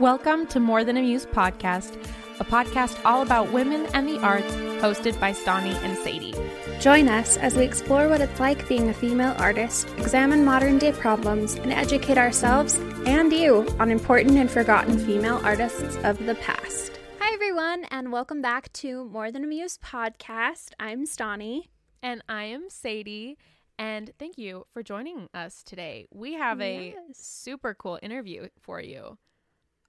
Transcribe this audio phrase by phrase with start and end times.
[0.00, 1.94] Welcome to More Than a Muse podcast,
[2.40, 6.34] a podcast all about women and the arts, hosted by Stani and Sadie.
[6.80, 10.92] Join us as we explore what it's like being a female artist, examine modern day
[10.92, 16.98] problems, and educate ourselves and you on important and forgotten female artists of the past.
[17.18, 20.70] Hi, everyone, and welcome back to More Than a Muse podcast.
[20.80, 21.68] I'm Stani.
[22.02, 23.36] And I am Sadie.
[23.78, 26.06] And thank you for joining us today.
[26.10, 27.18] We have a Yes.
[27.18, 29.18] super cool interview for you.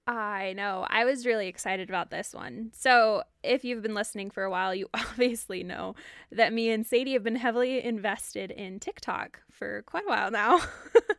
[0.06, 0.84] I know.
[0.88, 2.72] I was really excited about this one.
[2.74, 5.94] So, if you've been listening for a while, you obviously know
[6.32, 10.60] that me and Sadie have been heavily invested in TikTok for quite a while now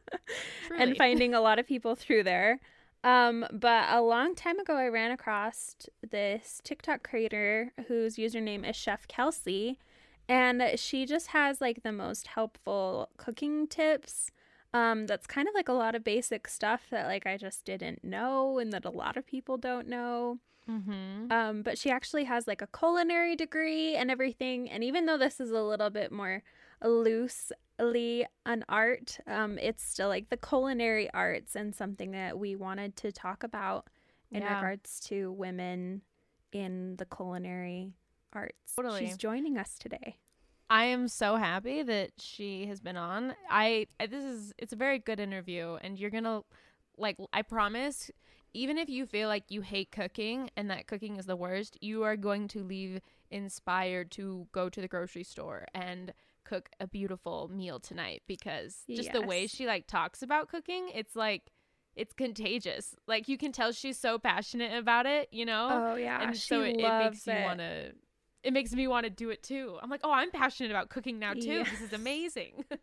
[0.77, 2.59] and finding a lot of people through there.
[3.05, 5.75] Um, but a long time ago, I ran across
[6.09, 9.79] this TikTok creator whose username is Chef Kelsey,
[10.27, 14.31] and she just has like the most helpful cooking tips
[14.73, 18.03] um that's kind of like a lot of basic stuff that like i just didn't
[18.03, 21.29] know and that a lot of people don't know Mm-hmm.
[21.29, 25.41] um but she actually has like a culinary degree and everything and even though this
[25.41, 26.41] is a little bit more
[26.81, 32.95] loosely an art um it's still like the culinary arts and something that we wanted
[32.95, 33.87] to talk about
[34.31, 34.55] in Yeah.
[34.55, 36.01] regards to women
[36.51, 37.93] in the culinary
[38.31, 39.05] arts Totally.
[39.05, 40.17] she's joining us today
[40.73, 43.35] I am so happy that she has been on.
[43.47, 46.43] I, I this is it's a very good interview and you're going to
[46.97, 48.09] like I promise
[48.55, 52.01] even if you feel like you hate cooking and that cooking is the worst, you
[52.01, 56.11] are going to leave inspired to go to the grocery store and
[56.43, 61.15] cook a beautiful meal tonight because just the way she like talks about cooking, it's
[61.15, 61.51] like
[61.95, 62.95] it's contagious.
[63.07, 65.67] Like you can tell she's so passionate about it, you know?
[65.71, 67.91] oh yeah and she so it, it makes you want to
[68.43, 71.17] it makes me want to do it too i'm like oh i'm passionate about cooking
[71.19, 71.63] now too Yeah.
[71.63, 72.65] this is amazing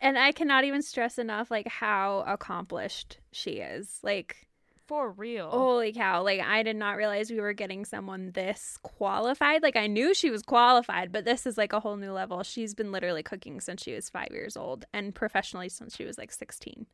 [0.00, 4.00] And I cannot even stress enough like how accomplished she is.
[4.02, 4.48] Like
[4.86, 9.62] for real holy cow, like I did not realize we were getting someone this qualified.
[9.62, 12.42] Like I knew she was qualified, but this is like a whole new level.
[12.42, 16.18] She's been literally cooking since she was 5 years old and professionally since she was
[16.18, 16.84] like 16.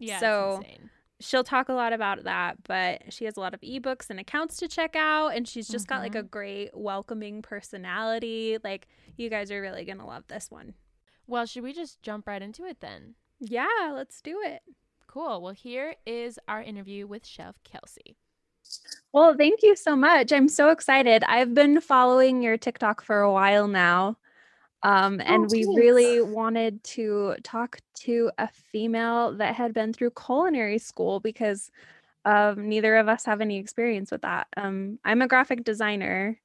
[0.00, 0.90] yeah so- insane.
[1.20, 4.56] She'll talk a lot about that, but she has a lot of ebooks and accounts
[4.56, 6.28] to check out and she's just got like a mm-hmm.
[6.28, 8.56] great welcoming personality.
[8.64, 10.74] Like you guys are really going to love this one.
[11.26, 14.62] well should we just jump right into it then Yeah, let's do it.
[15.06, 18.16] cool well here is our interview with chef kelsey
[19.12, 20.32] Well, thank you so much.
[20.32, 21.24] I'm so excited.
[21.24, 24.16] I've been following your TikTok for a while now.
[24.82, 30.78] Um, and we really wanted to talk to a female that had been through culinary
[30.78, 31.70] school because
[32.24, 34.46] um, neither of us have any experience with that.
[34.56, 36.38] Um, I'm a graphic designer.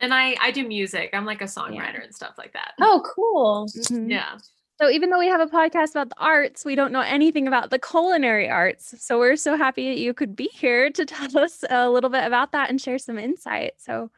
[0.00, 1.10] and I I do music.
[1.12, 2.74] I'm like a songwriter and stuff like that.
[2.80, 3.66] Oh, cool.
[3.76, 4.10] Mhm.
[4.10, 4.38] Yeah.
[4.80, 7.70] So even though we have a podcast about the arts, we don't know anything about
[7.70, 8.94] the culinary arts.
[9.04, 12.24] So we're so happy that you could be here to tell us a little bit
[12.24, 13.72] about that and share some insight.
[13.78, 14.10] So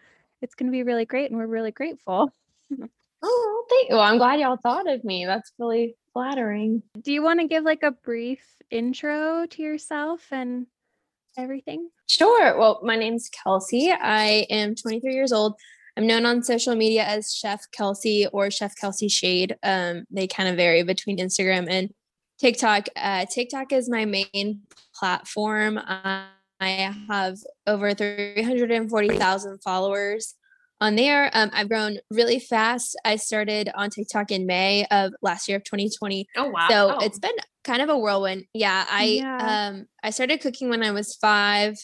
[0.43, 2.31] it's going to be really great and we're really grateful.
[3.23, 3.97] Oh, thank you.
[3.97, 5.27] Well, I'm glad y'all thought of me.
[5.27, 6.83] That's really flattering.
[7.01, 10.67] Do you want to give like a brief intro to yourself and
[11.37, 11.89] everything?
[12.09, 12.59] Sure.
[12.59, 13.91] Well, my name's Kelsey.
[13.93, 15.55] I am 23 years old.
[15.97, 19.57] I'm known on social media as Chef Kelsey or Chef Kelsey Shade.
[19.63, 21.91] Um, they kind of vary between Instagram and
[22.39, 22.89] TikTok.
[22.97, 24.63] Uh, TikTok is my main
[24.95, 25.79] platform.
[25.79, 26.27] I
[26.61, 30.35] I have over 340,000 followers
[30.81, 31.31] on there.
[31.35, 32.97] Um, I've grown really fast.
[33.05, 36.27] I started on TikTok in May of last year of 2020.
[36.37, 36.67] Oh wow.
[36.71, 37.05] So Oh.
[37.05, 38.45] it's been kind of a whirlwind.
[38.55, 39.69] Yeah, I Yeah.
[39.69, 41.77] um I started cooking when I was 5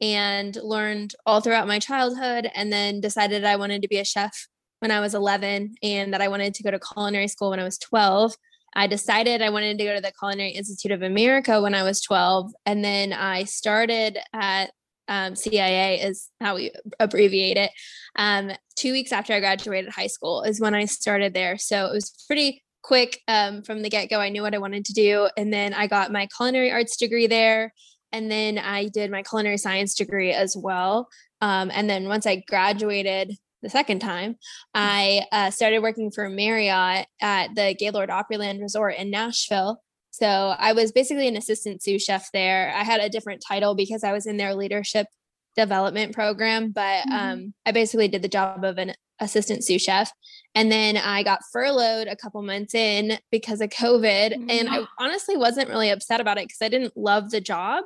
[0.00, 4.48] and learned all throughout my childhood and then decided I wanted to be a chef
[4.80, 7.64] when I was 11 and that I wanted to go to culinary school when I
[7.64, 8.34] was 12.
[8.76, 12.00] I decided I wanted to go to the Culinary Institute of America when I was
[12.00, 14.72] 12 and then I started at
[15.08, 17.70] um, CIA is how we abbreviate it.
[18.16, 21.58] Um, two weeks after I graduated high school is when I started there.
[21.58, 24.20] So it was pretty quick um, from the get go.
[24.20, 25.28] I knew what I wanted to do.
[25.36, 27.72] And then I got my culinary arts degree there.
[28.12, 31.08] And then I did my culinary science degree as well.
[31.40, 34.36] Um, and then once I graduated the second time,
[34.72, 39.82] I uh, started working for Marriott at the Gaylord Opryland Resort in Nashville.
[40.14, 42.72] So I was basically an assistant sous chef there.
[42.72, 45.08] I had a different title because I was in their leadership
[45.56, 47.12] development program, but Mhm.
[47.12, 50.12] um, I basically did the job of an assistant sous chef.
[50.54, 54.34] And then I got furloughed a couple months in because of COVID.
[54.48, 57.82] And I honestly wasn't really upset about it because I didn't love the job.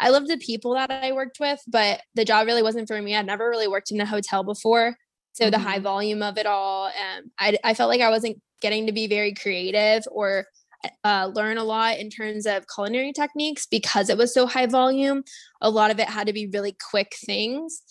[0.00, 3.14] I loved the people that I worked with, but the job really wasn't for me.
[3.14, 4.96] I'd never really worked in a hotel before.
[5.34, 5.82] So the high Mhm.
[5.82, 9.34] volume of it all, um, I, I felt like I wasn't getting to be very
[9.34, 10.46] creative or
[11.04, 15.22] uh, learn a lot in terms of culinary techniques because it was so high volume.
[15.60, 17.82] A lot of it had to be really quick things.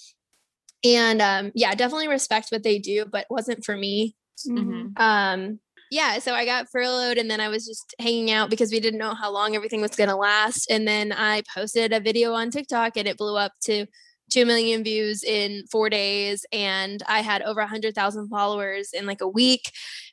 [0.84, 4.16] And um, yeah, definitely respect what they do, but wasn't for me.
[4.48, 5.00] Mhm.
[5.00, 5.60] Um,
[5.92, 9.00] yeah, so I got furloughed and then I was just hanging out because we didn't
[9.00, 10.70] know how long everything was going to last.
[10.70, 13.88] And then I posted a video on TikTok and it blew up to
[14.32, 16.46] 2 million views in four days.
[16.52, 19.72] And I had over 100,000 followers in like a week.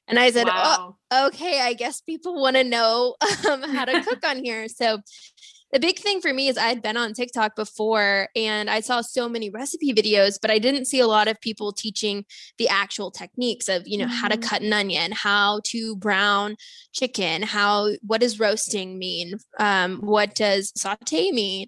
[0.08, 3.17] And I said, oh, okay, I guess people want to know
[3.50, 4.69] um, how to cook on here.
[4.69, 4.99] So
[5.76, 9.02] the big thing for me is I had been on TikTok before and I saw
[9.02, 12.25] so many recipe videos, but I didn't see a lot of people teaching
[12.56, 14.43] the actual techniques of, you know, how to Mhm.
[14.43, 16.56] cut an onion, how to brown
[16.94, 19.34] chicken, how what does roasting mean?
[19.58, 21.67] Um, what does saute mean?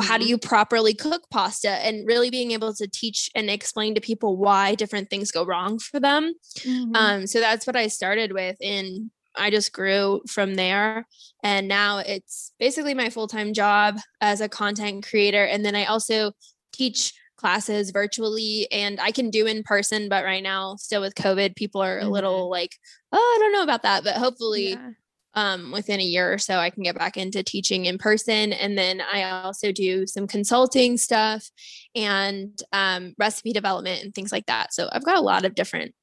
[0.00, 0.28] How do Mhm.
[0.28, 1.70] you properly cook pasta?
[1.70, 5.80] And really being able to teach and explain to people why different things go wrong
[5.80, 6.34] for them.
[6.64, 6.94] Mhm.
[6.94, 11.06] Um, so that's what I started with, and I just grew from there.
[11.42, 15.44] And now it's basically my full time job as a content creator.
[15.44, 16.32] And then I also
[16.72, 21.54] teach classes virtually and I can do in person, but right now, still with COVID,
[21.56, 22.10] people are a Mhm.
[22.10, 22.76] little like,
[23.12, 24.02] oh, I don't know about that.
[24.04, 24.90] But hopefully, Yeah.
[25.34, 28.52] um, within a year or so, I can get back into teaching in person.
[28.52, 31.50] And then I also do some consulting stuff
[31.94, 34.72] and um, recipe development and things like that.
[34.74, 35.94] So I've got a lot of different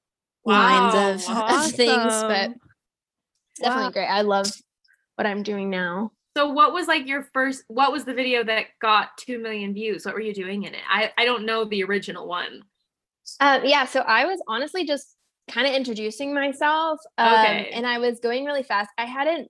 [0.46, 2.60] lines of, Wow, of things, but awesome.
[3.58, 3.92] It's definitely Wow.
[3.92, 4.08] great.
[4.08, 4.52] I love
[5.16, 6.12] what I'm doing now.
[6.38, 10.06] So what was like your first what was the video that got 2 million views?
[10.06, 10.82] What were you doing in it?
[10.90, 12.64] I I don't know the original one.
[13.40, 15.16] Um, yeah, so I was honestly just
[15.50, 17.00] kind of introducing myself.
[17.18, 17.70] Um, Okay.
[17.74, 18.90] and I was going really fast.
[18.98, 19.50] I hadn't,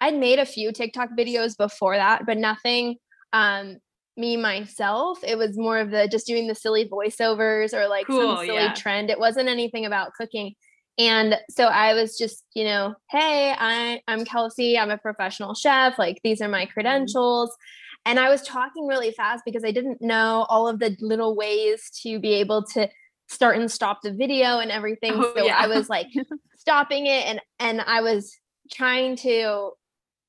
[0.00, 2.96] I'd made a few TikTok videos before that, but nothing
[3.32, 3.76] um,
[4.16, 5.18] me myself.
[5.22, 8.58] It was more of the just doing the silly voiceovers or like Cool, some silly
[8.60, 8.74] yeah.
[8.74, 9.10] trend.
[9.10, 10.54] It wasn't anything about cooking.
[10.98, 14.78] And so I was just, you know, hey, I, I'm Kelsey.
[14.78, 15.98] I'm a professional chef.
[15.98, 16.52] Like these are Mm-hmm.
[16.52, 17.56] my credentials.
[18.04, 21.88] And I was talking really fast because I didn't know all of the little ways
[22.02, 22.88] to be able to
[23.28, 25.12] start and stop the video and everything.
[25.14, 25.56] Oh, so yeah.
[25.56, 26.08] I was like
[26.58, 28.36] stopping it and and I was
[28.72, 29.70] trying to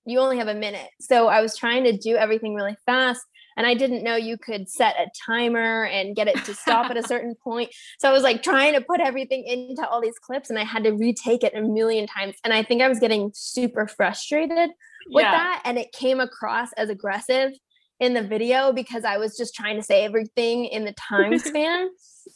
[0.06, 0.90] you only have a minute.
[1.02, 3.22] So I was trying to do everything really fast
[3.58, 6.98] and I didn't know you could set a timer and get it to stop at
[6.98, 7.72] a certain point.
[8.00, 10.84] So I was like trying to put everything into all these clips and I had
[10.84, 14.72] to retake it a million times and I think I was getting super frustrated
[15.10, 15.32] with yeah.
[15.32, 17.52] that and it came across as aggressive
[18.00, 21.90] in the video because I was just trying to say everything in the time span.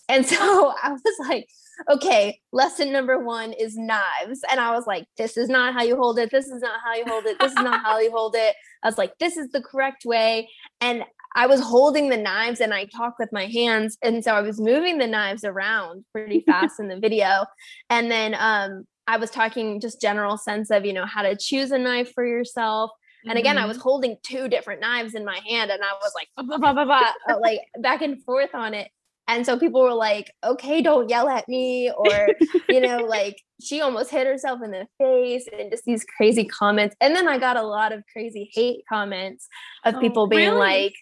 [0.10, 1.48] and so I was like,
[1.90, 4.42] okay, lesson number one is knives.
[4.50, 6.32] And I was like, this is not how you hold it.
[6.32, 7.38] This is not how you hold it.
[7.40, 8.56] This is not how you hold it.
[8.84, 10.50] I was like, this is the correct way.
[10.82, 11.04] And
[11.36, 13.98] I was holding the knives and I talk with my hands.
[14.02, 17.46] And so I was moving the knives around pretty fast in the video.
[17.90, 21.72] And then um, I was talking just general sense of, you know, how to choose
[21.72, 22.92] a knife for yourself.
[23.30, 26.30] And again, I was holding two different knives in my hand and I was like,
[26.60, 28.90] blah, blah, uh, like back and forth on it.
[29.28, 31.92] And so people were like, okay, don't yell at me.
[31.96, 32.36] Or,
[32.70, 36.96] you know, like she almost hit herself in the face and just these crazy comments.
[37.02, 39.48] And then I got a lot of crazy hate comments
[39.86, 40.58] of Oh, people being really?
[40.60, 40.96] like,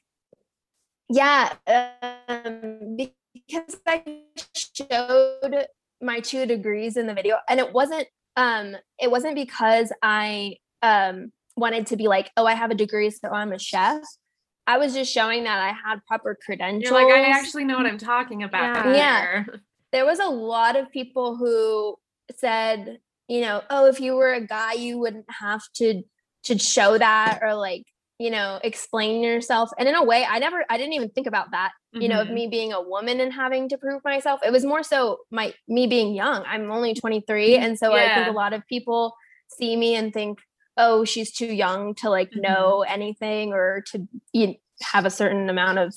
[1.09, 4.03] yeah, um, because I
[4.55, 5.67] showed
[6.01, 11.31] my two degrees in the video and it wasn't um it wasn't because I um
[11.55, 14.01] wanted to be like, oh, I have a degree, so I'm a chef.
[14.67, 16.91] I was just showing that I had proper credentials.
[16.91, 18.85] You're like, I actually know what I'm talking about.
[18.85, 19.43] Yeah.
[19.43, 21.95] here." there was a lot of people who
[22.35, 26.01] said, you know, oh, if you were a guy, you wouldn't have to
[26.43, 27.83] to show that or like,
[28.19, 29.69] you know, explain yourself.
[29.79, 32.27] And in a way, I never I didn't even think about that, you know, of
[32.27, 32.33] Mhm.
[32.33, 34.41] me being a woman and having to prove myself.
[34.43, 36.43] It was more so my me being young.
[36.45, 37.57] I'm only 23.
[37.57, 39.15] And so I think a lot of people
[39.47, 40.39] see me and think,
[40.77, 42.41] oh, she's too young to like Mhm.
[42.41, 45.93] know anything or to you have a certain amount of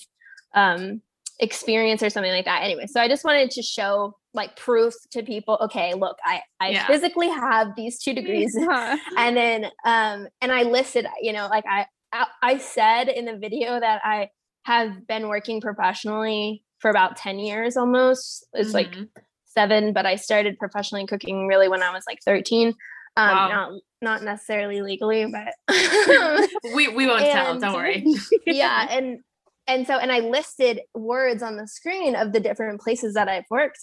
[0.55, 1.01] um
[1.41, 5.23] experience or something like that anyway so i just wanted to show like proof to
[5.23, 6.87] people okay look i i Yeah.
[6.87, 8.97] physically have these two degrees Yeah.
[9.17, 13.37] and then um and i listed you know like i I- i said in the
[13.37, 14.31] video that i
[14.65, 19.09] have been working professionally for about 10 years almost it's like Mhm.
[19.45, 22.75] seven but i started professionally cooking really when i was like 13
[23.19, 23.49] Um, Wow.
[23.49, 25.55] not not necessarily legally, but
[26.75, 27.53] We we won't tell.
[27.53, 28.05] And- Don't worry.
[28.47, 29.21] yeah, and
[29.67, 33.45] and so and I listed words on the screen of the different places that I've
[33.51, 33.81] worked,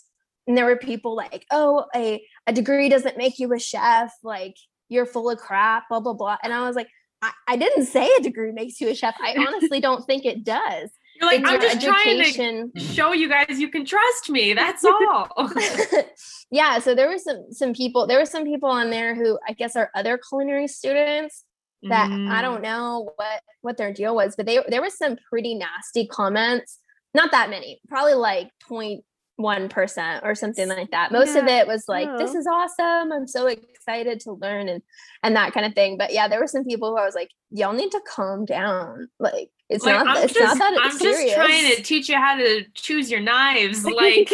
[0.47, 4.13] and there were people like, "Oh, a a degree doesn't make you a chef.
[4.23, 4.55] Like
[4.89, 6.37] you're full of crap." Blah blah blah.
[6.43, 6.87] And I was like,
[7.21, 9.15] I, I didn't say a degree makes you a chef.
[9.21, 10.89] I honestly don't think it does.
[11.15, 11.85] You're like, It's I'm your just
[12.35, 14.53] trying to show you guys you can trust me.
[14.53, 15.27] That's all.
[16.51, 18.07] yeah, so there were some some people.
[18.07, 21.43] There were some people on there who I guess are other culinary students
[21.83, 22.41] that I Mm.
[22.41, 26.79] don't know what what their deal was, but they there was some pretty nasty comments.
[27.13, 28.49] Not that many, probably like
[29.39, 31.11] 0.1 percent or something like that.
[31.11, 32.37] Most of it was like, "This Oh.
[32.39, 33.11] is awesome!
[33.11, 34.81] I'm so excited to learn," and
[35.23, 35.97] and that kind of thing.
[35.97, 39.09] But yeah, there were some people who I was like, "Y'all need to calm down.
[39.19, 40.17] Like, it's Like, not.
[40.17, 43.11] I'm It's just, not that I'm serious." just trying to teach you how to choose
[43.11, 44.31] your knives, like,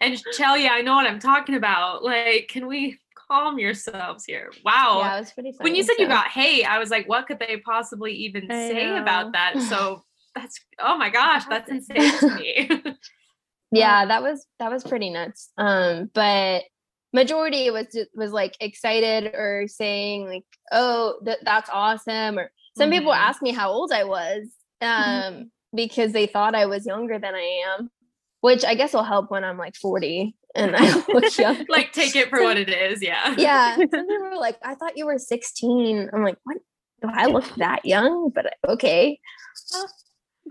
[0.00, 2.04] and tell you I know what I'm talking about.
[2.04, 4.52] Like, can we calm yourselves here?
[4.64, 5.00] Wow.
[5.00, 5.52] yeah, it was pretty.
[5.52, 8.50] Funny, when you said you got hate, I was like, what could they possibly even
[8.50, 9.02] I say know.
[9.02, 9.54] about that?
[9.68, 12.70] So that's oh my gosh, that's insane to me.
[13.78, 16.62] yeah that was that was pretty nuts um but
[17.12, 23.12] majority was was like excited or saying like oh th- that's awesome or some people
[23.12, 23.16] Mhm.
[23.18, 24.48] asked me how old i was
[24.80, 25.50] um Mhm.
[25.74, 27.90] because they thought i was younger than i am
[28.40, 32.14] which i guess will help when i'm like 40 and i look young like, take
[32.16, 33.02] it for what it is.
[33.02, 33.34] Yeah.
[33.38, 36.56] yeah some people were like i thought you were 16 i'm like what
[37.02, 39.18] do i look that young but okay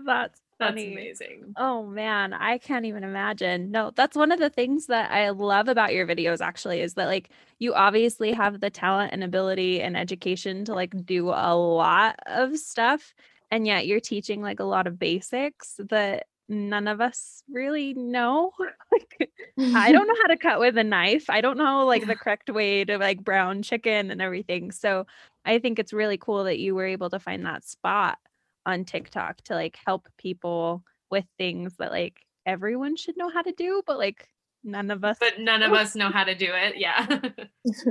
[0.04, 1.54] That's That's amazing.
[1.56, 3.70] Oh man, I can't even imagine.
[3.70, 7.06] No, that's one of the things that I love about your videos actually is that
[7.06, 12.16] like you obviously have the talent and ability and education to like do a lot
[12.26, 13.14] of stuff
[13.50, 18.52] and yet you're teaching like a lot of basics that none of us really know.
[18.92, 19.30] like
[19.72, 21.30] I don't know how to cut with a knife.
[21.30, 24.72] I don't know like the correct way to like brown chicken and everything.
[24.72, 25.06] So
[25.44, 28.18] I think it's really cool that you were able to find that spot
[28.66, 33.52] on TikTok to like help people with things that like everyone should know how to
[33.52, 34.28] do, but like
[34.62, 35.16] none of us.
[35.20, 36.76] But none of us know how to do it.
[36.76, 37.06] Yeah.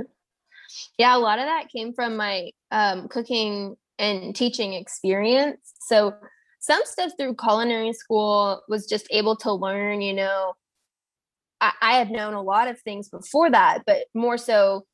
[0.98, 6.14] yeah a lot of that came from my um, cooking and teaching experience so
[6.58, 10.54] some stuff through culinary school was just able to learn you know
[11.60, 14.84] I, I had known a lot of things before that but more so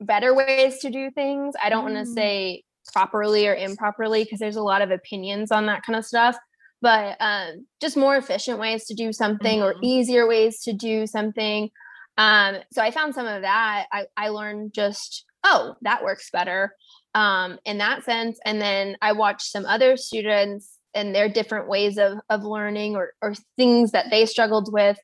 [0.00, 2.04] better ways to do things i don't want Mm.
[2.04, 2.62] to say
[2.92, 6.36] properly or improperly because there's a lot of opinions on that kind of stuff
[6.82, 9.78] but um, just more efficient ways to do something or Mhm.
[9.82, 11.70] easier ways to do something
[12.16, 13.86] um, so I found some of that.
[13.92, 16.74] I, I learned just, oh, that works better
[17.14, 18.38] um, in that sense.
[18.44, 23.14] And then I watched some other students and their different ways of, of learning or,
[23.20, 24.96] or things that they struggled with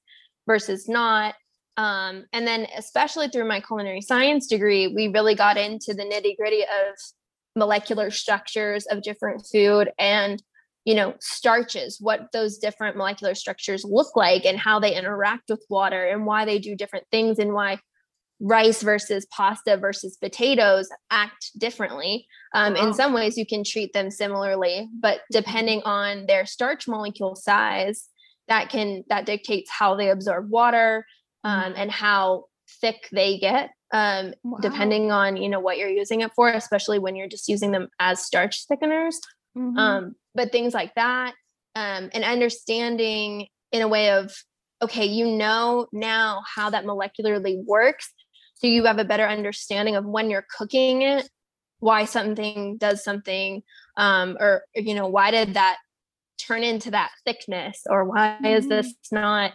[0.47, 1.35] versus not.
[1.77, 6.37] Um, and then, especially through my culinary science degree, we really got into the nitty
[6.37, 6.95] gritty of
[7.65, 10.43] molecular structures of different food and
[10.87, 15.63] you know starches what those different molecular structures look like and how they interact with
[15.69, 17.79] water and why they do different things and why
[18.41, 22.27] rice versus pasta versus potatoes act differently.
[22.55, 22.87] Um, Wow.
[22.87, 28.09] in some ways you can treat them similarly but depending on their starch molecule size
[28.49, 31.05] that can that dictates how they absorb water
[31.45, 32.45] um, and how
[32.81, 34.59] thick they get um, Wow.
[34.61, 37.89] depending on you know what you're using it for especially when you're just using them
[37.99, 39.17] as starch thickeners
[39.57, 39.79] Mhm.
[39.79, 41.35] um, but things like that
[41.75, 44.33] um, and understanding in a way of
[44.83, 48.13] okay you know now how that molecularly works
[48.55, 51.29] so you have a better understanding of when you're cooking it
[51.81, 53.63] why something does something
[53.97, 55.79] um, or you know why did that
[56.39, 59.53] turn into that thickness or why is this not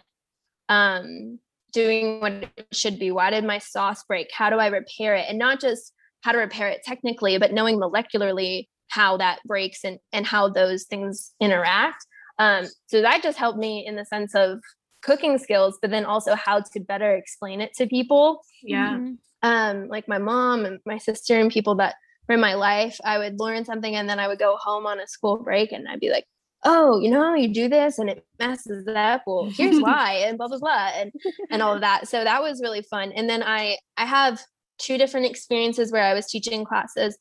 [0.68, 1.38] um,
[1.72, 3.10] doing what it should be?
[3.10, 4.28] Why did my sauce break?
[4.32, 5.26] How do i repair it?
[5.28, 5.92] And not just
[6.22, 10.84] how to repair it technically but knowing molecularly how that breaks and and how those
[10.84, 12.04] things interact.
[12.38, 14.60] Um, so that just helped me in the sense of
[15.02, 18.40] cooking skills but then also how to better explain it to people.
[18.62, 18.98] Yeah.
[18.98, 19.18] Mhm.
[19.42, 21.94] um, like my mom and my sister and people that
[22.28, 24.98] were in my life, I would learn something and then I would go home on
[24.98, 26.24] a school break and I'd be like,
[26.64, 29.22] oh, you know how you do this and it messes up.
[29.26, 31.12] Well, here's why and blah blah blah and
[31.50, 32.08] and all of that.
[32.08, 33.12] So that was really fun.
[33.12, 34.40] And then I I have
[34.78, 37.16] two different experiences where I was teaching classes.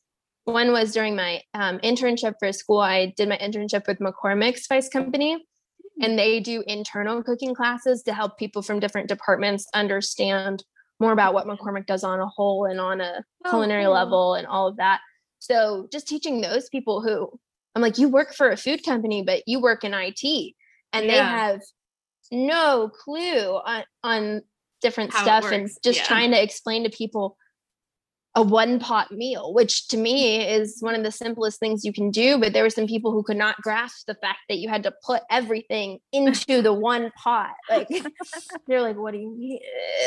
[0.45, 2.79] One was during my um, internship for school.
[2.79, 5.43] I did my internship with McCormick Spice Company,
[6.01, 10.63] and they do internal cooking classes to help people from different departments understand
[10.99, 13.93] more about what McCormick does on a whole and on a Oh, culinary cool.
[13.93, 14.99] level and all of that.
[15.39, 17.31] So just teaching those people who
[17.75, 20.53] I'm like, you work for a food company, but you work in IT,
[20.93, 21.61] and they have
[22.31, 24.41] no clue on on
[24.81, 26.05] different How stuff and just yeah.
[26.05, 27.37] trying to explain to people
[28.35, 32.11] a one pot meal, which to me is one of the simplest things you can
[32.11, 32.37] do.
[32.37, 34.93] But there were some people who could not grasp the fact that you had to
[35.05, 37.53] put everything into the one pot.
[37.69, 37.87] Like
[38.67, 39.59] they're like, what do you mean?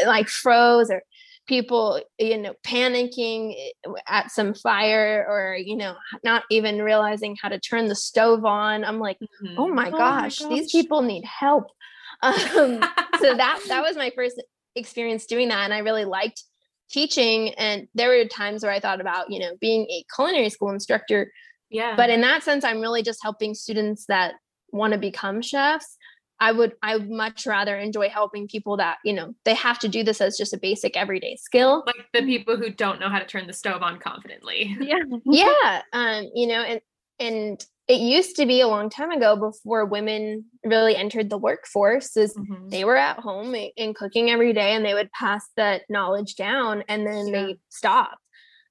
[0.06, 1.02] Like froze or
[1.49, 7.49] people, you know, panicking eh, at some fire or, you know, not even realizing how
[7.49, 8.85] to turn the stove on.
[8.85, 9.55] I'm like, Mhm.
[9.57, 11.67] oh my, Oh my gosh, these people need help.
[12.21, 12.81] Um,
[13.21, 14.43] so that that was my first
[14.78, 16.45] experience doing that and i really liked
[16.90, 20.71] teaching and there were times where i thought about you know being a culinary school
[20.71, 21.31] instructor
[21.71, 21.95] yeah.
[21.97, 24.35] but in that sense i'm really just helping students that
[24.73, 25.98] want to become chefs
[26.40, 29.88] i would i would much rather enjoy helping people that you know they have to
[29.88, 33.18] do this as just a basic everyday skill like the people who don't know how
[33.18, 34.76] to turn the stove on confidently.
[34.80, 35.02] Yeah.
[35.25, 36.80] yeah um you know and
[37.21, 42.16] and it used to be a long time ago before women really entered the workforce
[42.16, 42.71] is Mhm.
[42.71, 46.35] they were at home a- and cooking every day and they would pass that knowledge
[46.37, 47.33] down and then Yeah.
[47.47, 48.23] they stopped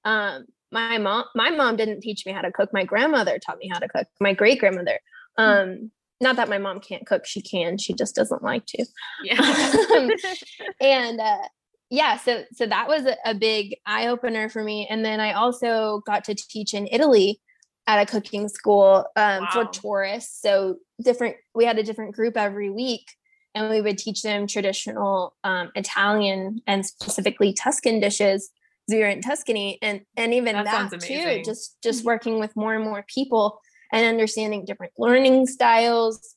[0.04, 3.68] um my mom my mom didn't teach me how to cook my grandmother taught me
[3.68, 4.98] how to cook my great grandmother
[5.36, 8.84] um not that my mom can't cook she can she just doesn't like to.
[9.24, 9.38] Yeah.
[9.96, 10.10] Um,
[10.80, 11.48] and uh
[11.90, 15.32] yeah so so that was a, a big eye opener for me and then i
[15.32, 17.40] also got to teach in italy
[17.86, 22.70] at a cooking school um, for tourists so different we had a different group every
[22.70, 23.06] week
[23.54, 28.50] and we would teach them traditional um, italian and specifically tuscan dishes
[28.88, 32.74] we were in tuscany and and even That that, too just just working with more
[32.74, 33.60] and more people
[33.92, 36.34] and understanding different learning styles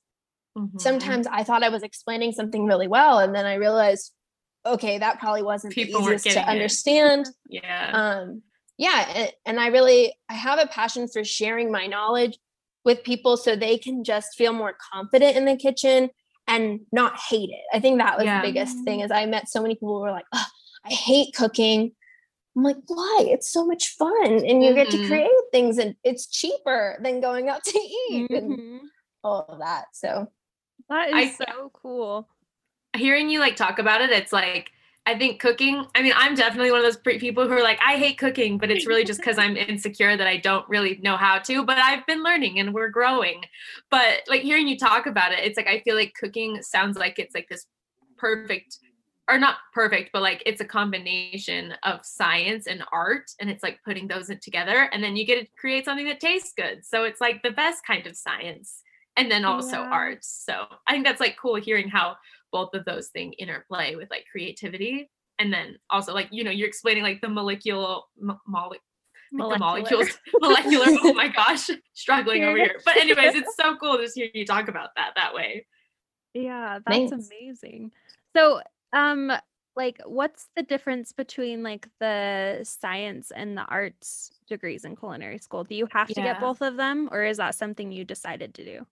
[0.57, 0.81] Mhm.
[0.81, 4.11] sometimes I thought I was explaining something really well, and then I realized,
[4.65, 6.45] okay, that probably wasn't People the easiest to it.
[6.45, 7.27] understand.
[7.47, 7.91] Yeah.
[7.93, 8.41] um,
[8.77, 12.37] yeah, and, and I really I have a passion for sharing my knowledge
[12.83, 16.09] with people so they can just feel more confident in the kitchen
[16.49, 17.63] and not hate it.
[17.73, 18.41] I think that was Yeah.
[18.41, 18.99] the biggest thing.
[18.99, 20.47] Is I met so many people who were like, "Ugh,
[20.83, 21.95] I hate cooking.
[22.55, 23.25] I'm like, why?
[23.27, 25.07] It's so much fun, and you get to Mhm.
[25.07, 28.79] create things, and it's cheaper than going out to eat and Mhm.
[29.23, 29.85] all of that.
[29.93, 30.27] So
[30.89, 32.27] That is I- so cool.
[32.95, 34.71] hearing you like talk about it, it's like
[35.07, 35.83] I think cooking.
[35.95, 38.59] I mean, I'm definitely one of those pre- people who are like, I hate cooking,
[38.59, 41.63] but it's really just because I'm insecure that I don't really know how to.
[41.65, 43.43] But I've been learning and we're growing.
[43.89, 47.17] But like hearing you talk about it, it's like I feel like cooking sounds like
[47.17, 47.65] it's like this
[48.17, 48.77] perfect,
[49.31, 53.79] or not perfect, but like it's a combination of science and art, and it's like
[53.85, 56.85] putting those in together, and then you get to create something that tastes good.
[56.85, 58.81] So it's like the best kind of science,
[59.17, 59.89] and then also Yeah.
[59.91, 60.19] art.
[60.25, 62.17] So I think that's like cool hearing how
[62.51, 66.67] both of those things interplay with like creativity and then also like you know you're
[66.67, 68.75] explaining like the molecular mo- mole-
[69.31, 70.09] like the molecules
[70.41, 72.65] molecular oh my gosh struggling over Here.
[72.65, 75.65] here but anyways it's so cool to hear you talk about that that way
[76.33, 77.29] Yeah, that's Thanks.
[77.29, 77.91] amazing.
[78.35, 78.61] So,
[78.93, 79.31] um,
[79.75, 85.63] like, what's the difference between like the science and the arts degrees in culinary school?
[85.63, 86.33] Do you have to Yeah.
[86.33, 88.85] get both of them, or is that something you decided to do?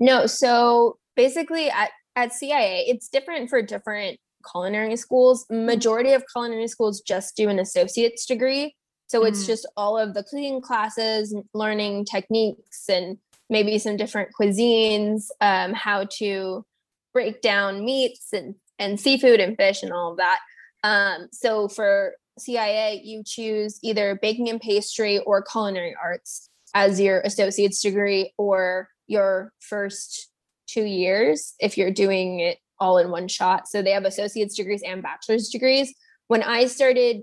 [0.00, 4.18] No, so basically at, at CIA, it's different for different
[4.50, 5.46] culinary schools.
[5.50, 8.74] Majority of culinary schools just do an associate's degree.
[9.06, 9.46] So it's Mhm.
[9.46, 13.18] just all of the cooking classes, learning techniques and
[13.48, 16.64] maybe some different cuisines, um, how to
[17.12, 20.40] break down meats and, and seafood and fish and all of that.
[20.82, 27.20] Um, so for CIA, you choose either baking and pastry or culinary arts as your
[27.20, 30.30] associate's degree or your first
[30.66, 33.68] two years if you're doing it all in one shot.
[33.68, 35.94] So they have associate's degrees and bachelor's degrees.
[36.26, 37.22] When I started,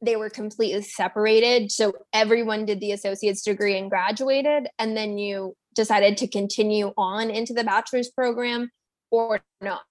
[0.00, 1.70] they were completely separated.
[1.72, 4.68] So everyone did the associate's degree and graduated.
[4.78, 8.70] And then you decided to continue on into the bachelor's program
[9.10, 9.82] or not.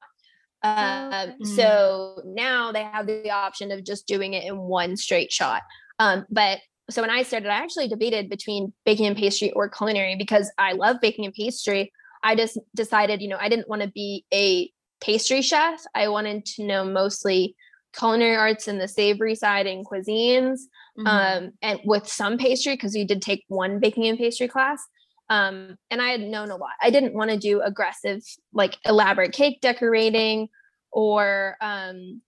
[0.65, 1.45] Um.
[1.45, 5.61] So now they have the option of just doing it in one straight shot.
[5.99, 10.15] Um, but so when I started, I actually debated between baking and pastry or culinary
[10.15, 11.91] because I love baking and pastry.
[12.23, 15.81] I just decided, you know, I didn't want to be a pastry chef.
[15.93, 17.55] I wanted to know mostly
[17.97, 20.59] culinary arts and the savory side and cuisines,
[20.97, 21.07] Mhm.
[21.07, 24.81] um, and with some pastry because we did take one baking and pastry class.
[25.29, 26.73] Um, and I had known a lot.
[26.81, 28.21] I didn't want to do aggressive,
[28.53, 30.49] like elaborate cake decorating
[30.91, 32.21] or um,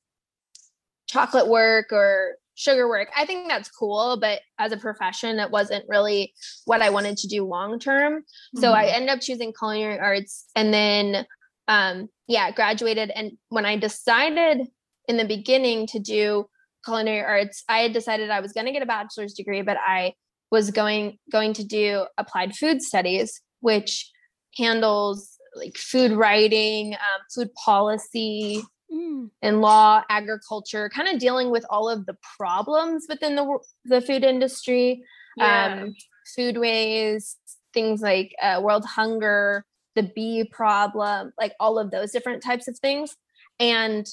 [1.08, 3.10] chocolate work or sugar work.
[3.16, 6.34] I think that's cool, but as a profession, that wasn't really
[6.66, 8.24] what I wanted to do long term.
[8.56, 8.94] So I Mhm.
[8.94, 11.26] ended up choosing culinary arts and then
[11.68, 14.68] um yeah, graduated and when I decided
[15.08, 16.50] in the beginning to do
[16.84, 20.14] culinary arts, I had decided I was going to get a bachelor's degree, but I
[20.52, 24.10] was going going to do applied food studies, which
[24.58, 29.30] handles like food writing, um, food policy, Mm.
[29.42, 34.24] in law, agriculture, kind of dealing with all of the problems within the the food
[34.24, 35.04] industry,
[35.36, 35.82] Yeah.
[35.84, 35.94] um,
[36.36, 37.38] food waste,
[37.74, 42.80] things like uh, world hunger, the bee problem, like all of those different types of
[42.80, 43.14] things.
[43.60, 44.08] And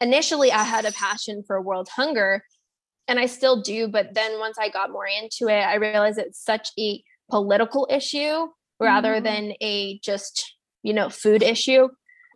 [0.00, 2.42] initially, I had a passion for world hunger,
[3.08, 3.88] and I still do.
[3.88, 8.48] But then once I got more into it, I realized it's such a political issue
[8.80, 9.24] rather Mhm.
[9.24, 11.88] than a just you know food issue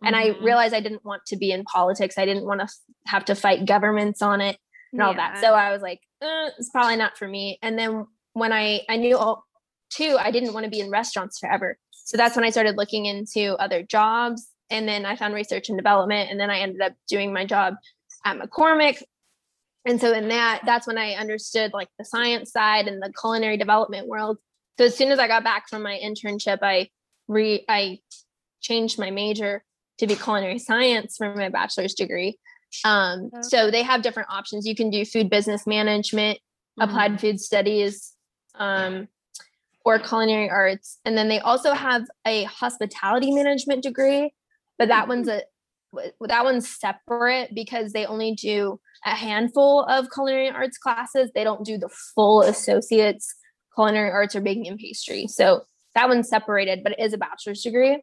[0.03, 0.43] and I Mhm.
[0.43, 2.17] realized I didn't want to be in politics.
[2.17, 2.67] I didn't want to
[3.07, 4.57] have to fight governments on it
[4.93, 5.39] and all that.
[5.41, 7.57] So I was like, eh, it's probably not for me.
[7.61, 9.43] And then when I I knew all
[9.89, 11.77] too, I didn't want to be in restaurants forever.
[11.91, 14.51] So that's when I started looking into other jobs.
[14.69, 16.29] And then I found research and development.
[16.29, 17.75] And then I ended up doing my job
[18.25, 19.01] at McCormick.
[19.85, 23.57] And so in that, that's when I understood like the science side and the culinary
[23.57, 24.37] development world.
[24.79, 26.89] So as soon as I got back from my internship, I
[27.27, 27.99] re I
[28.61, 29.63] changed my major
[29.99, 32.37] to be culinary science for my bachelor's degree.
[32.83, 33.41] Um, Okay.
[33.43, 34.65] so they have different options.
[34.65, 36.39] You can do food business management,
[36.79, 38.13] applied food studies,
[38.55, 39.07] um,
[39.85, 40.99] or culinary arts.
[41.05, 44.33] And then they also have a hospitality management degree,
[44.77, 45.43] but that one's a
[46.21, 51.31] that one's separate because they only do a handful of culinary arts classes.
[51.33, 53.33] They don't do the full associates
[53.75, 55.27] culinary arts or baking and pastry.
[55.27, 55.61] So
[55.93, 58.01] that one's separated, but it is a bachelor's degree.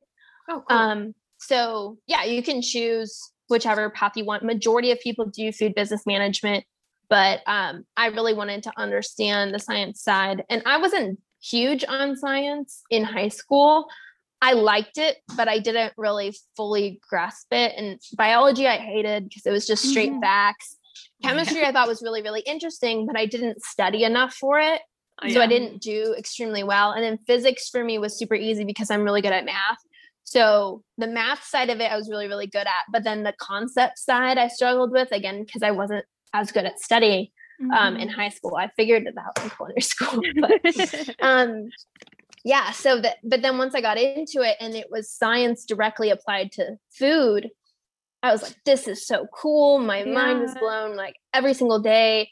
[0.48, 0.78] Oh, cool.
[0.78, 4.44] Um, so yeah, you can choose whichever path you want.
[4.44, 6.64] Majority of people do food business management,
[7.08, 12.16] but um, I really wanted to understand the science side, and I wasn't huge on
[12.16, 13.86] science in high school.
[14.42, 17.72] I liked it, but I didn't really fully grasp it.
[17.76, 20.20] And biology, I hated because it was just straight Mhm.
[20.20, 20.76] facts.
[21.22, 24.82] Chemistry, I thought was really, really interesting, but I didn't study enough for it
[25.22, 25.44] Oh, so yeah.
[25.44, 26.92] I didn't do extremely well.
[26.92, 29.78] And then physics for me was super easy because I'm really good at math.
[30.24, 32.84] So the math side of it, I was really, really good at.
[32.90, 36.80] But then the concept side, I struggled with again because I wasn't as good at
[36.80, 37.28] studying
[37.72, 38.56] um, in high school.
[38.56, 40.22] I figured it out in culinary school.
[40.40, 41.68] But um,
[42.44, 46.10] yeah, so that, but then once I got into it and it was science directly
[46.10, 47.50] applied to food,
[48.22, 49.78] I was like, this is so cool.
[49.78, 52.30] My mind was blown like every single day.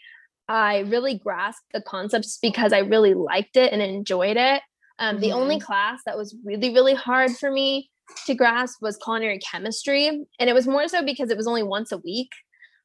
[0.48, 4.62] I really grasped the concepts because I really liked it and enjoyed it.
[4.98, 7.90] Um, The only class that was really, really hard for me
[8.26, 10.08] to grasp was culinary chemistry.
[10.08, 12.30] And it was more so because it was only once a week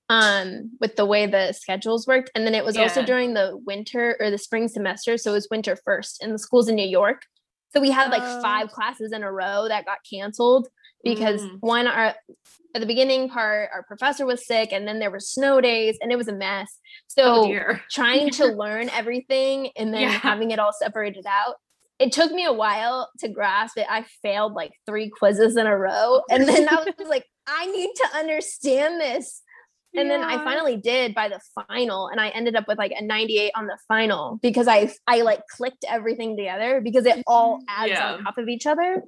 [0.09, 2.29] um, with the way the schedules worked.
[2.35, 5.17] And then it was also during the winter or the spring semester.
[5.17, 7.23] So it was winter first in the schools in New York.
[7.73, 8.41] So we had like Oh.
[8.41, 10.67] five classes in a row that got canceled
[11.03, 11.57] because Mm.
[11.59, 12.15] one, our
[12.73, 16.11] at the beginning part, our professor was sick, and then there were snow days, and
[16.11, 16.77] it was a mess.
[17.07, 17.23] So
[17.55, 20.09] oh trying to learn everything and then Yeah.
[20.09, 21.55] having it all separated out.
[21.99, 23.87] It took me a while to grasp it.
[23.89, 26.21] I failed like three quizzes in a row.
[26.29, 29.41] And then I was like, I need to understand this.
[29.97, 33.03] And then I finally did by the final, and I ended up with like a
[33.03, 37.91] 98 on the final because I I like clicked everything together because it all adds
[37.91, 38.13] Yeah.
[38.13, 39.03] on top of each other.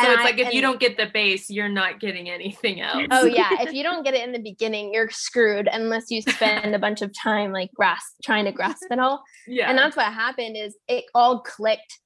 [0.00, 2.80] So And it's I- like if you don't get the base, you're not getting anything
[2.80, 3.06] else.
[3.12, 6.74] Oh yeah, if you don't get it in the beginning, you're screwed unless you spend
[6.74, 9.22] a bunch of time like grasp trying to grasp it all.
[9.46, 9.68] yeah.
[9.70, 12.00] and that's what happened is it all clicked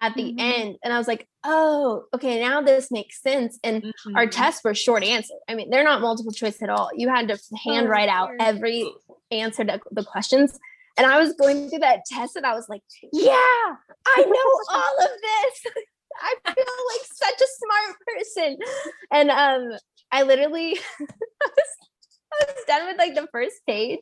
[0.00, 0.40] at the Mhm.
[0.40, 4.30] end and i was like oh okay now this makes sense and our Mhm.
[4.30, 7.38] tests were short answer i mean they're not multiple choice at all you had to
[7.64, 8.88] hand write out every
[9.30, 10.58] answer to the questions
[10.96, 14.96] and i was going through that test and i was like yeah i know all
[15.04, 15.72] of this
[16.20, 18.58] i feel like such a smart person
[19.10, 19.78] and um
[20.12, 21.06] i literally I,
[21.48, 21.68] was,
[22.40, 24.00] I was done with like the first page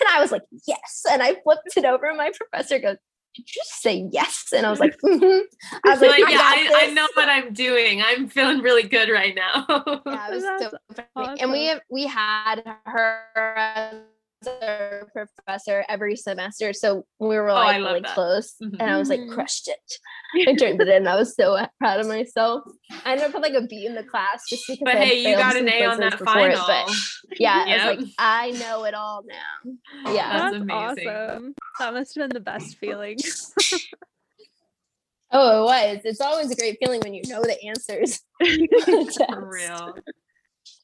[0.00, 2.96] and i was like yes and i flipped it over and my professor goes
[3.34, 4.52] did you say yes?
[4.54, 5.40] And I was like, mhm.
[5.84, 8.02] I was like, like, I, yeah, I, I know what I'm doing.
[8.02, 9.64] I'm feeling really good right now.
[9.68, 11.40] Yeah, it was That's so funny.
[11.40, 14.04] And we have, we had her
[14.46, 18.14] our professor every semester, so we were Oh, like love really that.
[18.14, 18.54] close.
[18.62, 18.76] Mhm.
[18.80, 19.32] And I was like, Mhm.
[19.34, 20.48] crushed it.
[20.48, 21.06] I turned it in.
[21.08, 22.62] I was so proud of myself.
[23.04, 24.84] I ended up with like a B in the class just because.
[24.84, 26.86] but I hey, you got an A on that before it, final.
[26.86, 29.72] but yeah, I was like, I know it all now.
[30.12, 30.28] Yeah.
[30.50, 31.08] That's That's amazing.
[31.08, 31.54] awesome.
[31.78, 33.18] That must have been the best feeling.
[35.30, 36.00] Oh, it was.
[36.06, 38.20] It's always a great feeling when you know the answers.
[39.28, 39.94] For real.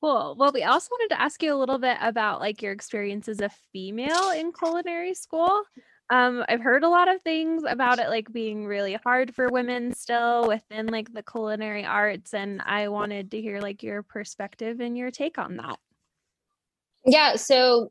[0.00, 0.36] Cool.
[0.38, 3.40] Well, we also wanted to ask you a little bit about like your experience as
[3.40, 5.62] a female in culinary school.
[6.10, 9.94] Um, I've heard a lot of things about it like being really hard for women
[9.94, 14.98] still within like the culinary arts, and I wanted to hear like your perspective and
[14.98, 15.78] your take on that.
[17.06, 17.90] Yeah, so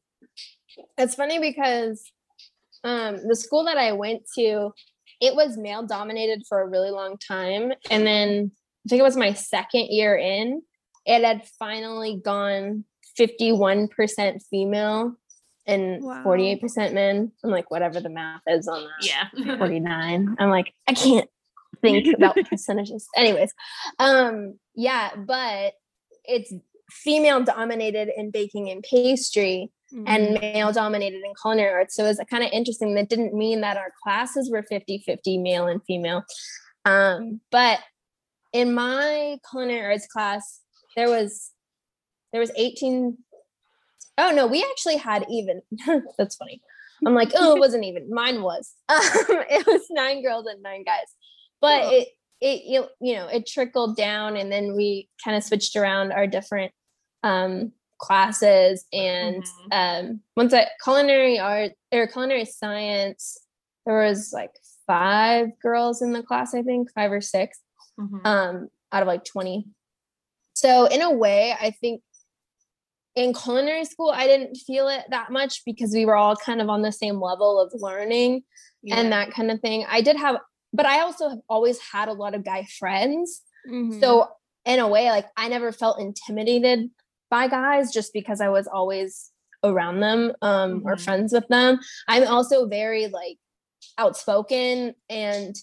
[0.97, 2.11] it's funny because
[2.83, 4.71] um, the school that I went to,
[5.19, 8.51] it was male dominated for a really long time, and then
[8.85, 10.61] I think it was my second year in,
[11.05, 12.85] it had finally gone
[13.19, 15.15] 51% female
[15.65, 16.23] and Wow.
[16.25, 17.31] 48% men.
[17.43, 19.29] I'm like, whatever the math is on that.
[19.37, 19.55] Yeah.
[19.57, 20.35] 49.
[20.39, 21.29] I'm like, I can't
[21.81, 23.07] think about percentages.
[23.15, 23.53] Anyways,
[23.99, 25.73] um, yeah, but
[26.25, 26.53] it's
[26.91, 30.07] female dominated in baking and pastry Mm-hmm.
[30.07, 31.95] and male dominated in culinary arts.
[31.95, 32.95] So it's kind of interesting.
[32.95, 36.23] That didn't mean that our classes were 50 50 male and female.
[36.83, 37.77] Um, but
[38.53, 40.61] in my culinary arts class,
[40.95, 41.51] there was
[42.31, 43.17] there was 18.
[44.17, 45.61] Oh no, we actually had even.
[46.17, 46.61] That's funny.
[47.05, 48.09] I'm like, oh, it wasn't even.
[48.13, 48.73] Mine was.
[48.89, 48.99] Um,
[49.49, 51.07] it was nine girls and nine guys.
[51.61, 51.91] But Cool.
[51.91, 52.07] it
[52.41, 56.27] it you, you know it trickled down, and then we kind of switched around our
[56.27, 56.71] different
[57.23, 63.37] um classes and um once I culinary art or culinary science,
[63.85, 64.51] there was like
[64.85, 67.59] five girls in the class, I think, five or six
[67.99, 68.25] Mhm.
[68.25, 69.67] um out of like 20
[70.63, 72.01] so in a way i think
[73.15, 76.69] in culinary school i didn't feel it that much because we were all kind of
[76.69, 78.41] on the same level of learning
[78.81, 78.95] Yeah.
[78.99, 80.37] and that kind of thing i did have
[80.73, 83.99] but i also have always had a lot of guy friends Mhm.
[84.01, 84.27] so
[84.65, 86.89] in a way like i never felt intimidated
[87.29, 89.31] by guys just because i was always
[89.63, 91.01] around them um or Mhm.
[91.05, 93.37] friends with them i'm also very like
[93.97, 95.55] outspoken and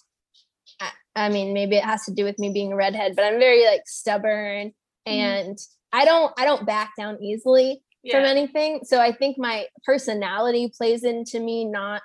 [0.79, 3.39] I, I mean maybe it has to do with me being a redhead but i'm
[3.39, 4.73] very like stubborn
[5.05, 5.57] and
[5.91, 8.81] i don't i don't back down easily from anything.
[8.83, 12.01] So i think my personality plays into me not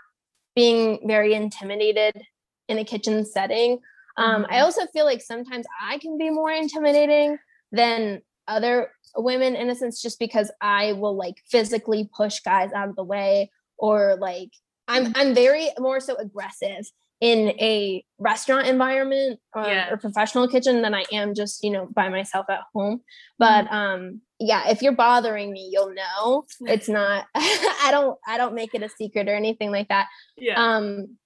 [0.54, 2.22] being very intimidated
[2.68, 3.78] in a kitchen setting.
[4.18, 4.62] Um, i Mhm.
[4.62, 7.38] also feel like sometimes i can be more intimidating
[7.72, 12.88] than other women in a sense just because i will like physically push guys out
[12.88, 14.50] of the way or like
[14.88, 16.84] i'm i'm very more so aggressive
[17.20, 19.90] in a restaurant environment or, Yeah.
[19.90, 23.00] or professional kitchen than i am just you know by myself at home.
[23.38, 26.44] But um yeah if you're bothering me you'll know.
[26.66, 30.08] It's not i don't i don't make it a secret or anything like that.
[30.36, 30.62] Yeah.
[30.62, 31.16] um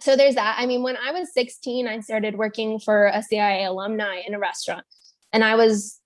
[0.00, 0.56] so there's that.
[0.58, 4.38] I mean when i was 16 i started working for a cia alumni in a
[4.38, 4.84] restaurant.
[5.32, 6.00] And i was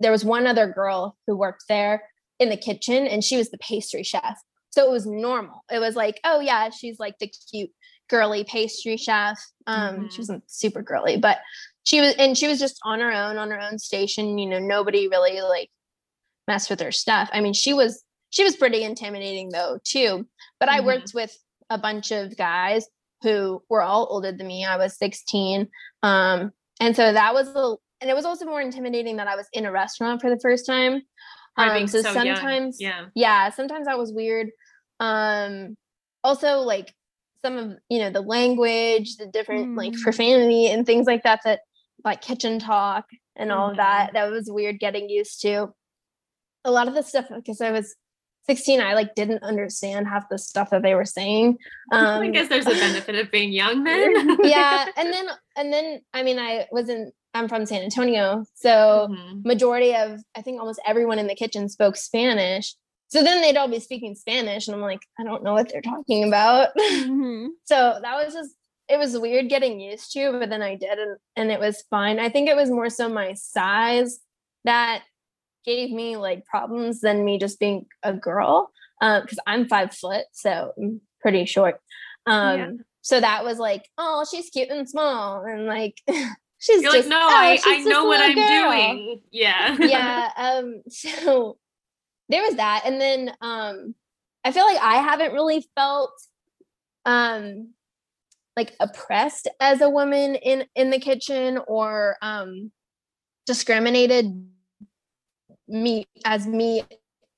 [0.00, 2.02] there was one other girl who worked there
[2.38, 4.36] in the kitchen and she was the pastry chef.
[4.70, 5.64] So it was normal.
[5.70, 7.70] It was like oh yeah she's like the cute
[8.12, 10.12] girly pastry chef um Mhm.
[10.12, 11.38] she wasn't super girly but
[11.84, 14.58] she was and she was just on her own on her own station you know
[14.58, 15.70] nobody really like
[16.46, 20.26] messed with her stuff i mean she was she was pretty intimidating though too
[20.60, 20.84] but i Mhm.
[20.84, 21.34] worked with
[21.70, 22.86] a bunch of guys
[23.22, 25.68] who were all older than me i was 16
[26.02, 29.48] um and so that was a and it was also more intimidating that i was
[29.54, 31.00] in a restaurant for the first time
[31.56, 32.36] um being so, so young.
[32.36, 33.06] sometimes Yeah.
[33.14, 34.48] yeah sometimes that was weird
[35.00, 35.76] um
[36.22, 36.92] also like
[37.44, 40.00] some of you know the language the different like Mm.
[40.02, 41.60] profanity and things like that that
[42.04, 43.04] like kitchen talk
[43.36, 45.72] and all of that that was weird getting used to
[46.64, 47.94] a lot of the stuff because i was
[48.48, 51.58] 16 i like didn't understand half the stuff that they were saying
[51.92, 54.38] um I guess there's a benefit of being young then.
[54.44, 55.26] yeah and then
[55.56, 59.44] and then i mean i was in i'm from san antonio so Mhm.
[59.44, 62.74] majority of i think almost everyone in the kitchen spoke spanish
[63.12, 65.82] so then they'd all be speaking spanish and i'm like i don't know what they're
[65.82, 67.48] talking about Mhm.
[67.64, 68.54] so that was just
[68.88, 72.18] it was weird getting used to but then i did and, and it was fine
[72.18, 74.18] i think it was more so my size
[74.64, 75.02] that
[75.64, 78.70] gave me like problems than me just being a girl
[79.00, 81.80] because i'm five foot so i'm pretty short
[82.26, 82.70] um Yeah.
[83.02, 86.00] so that was like oh she's cute and small and like
[86.58, 89.20] she's You're just like, no, oh, I, I know what I'm girl." doing.
[89.32, 89.76] Yeah.
[89.80, 91.58] yeah um so
[92.32, 92.82] there was that.
[92.84, 93.94] And then um
[94.44, 96.12] i feel like i haven't really felt
[97.04, 97.72] um
[98.56, 102.70] like oppressed as a woman in in the kitchen or um
[103.46, 104.26] discriminated
[105.68, 106.82] me as me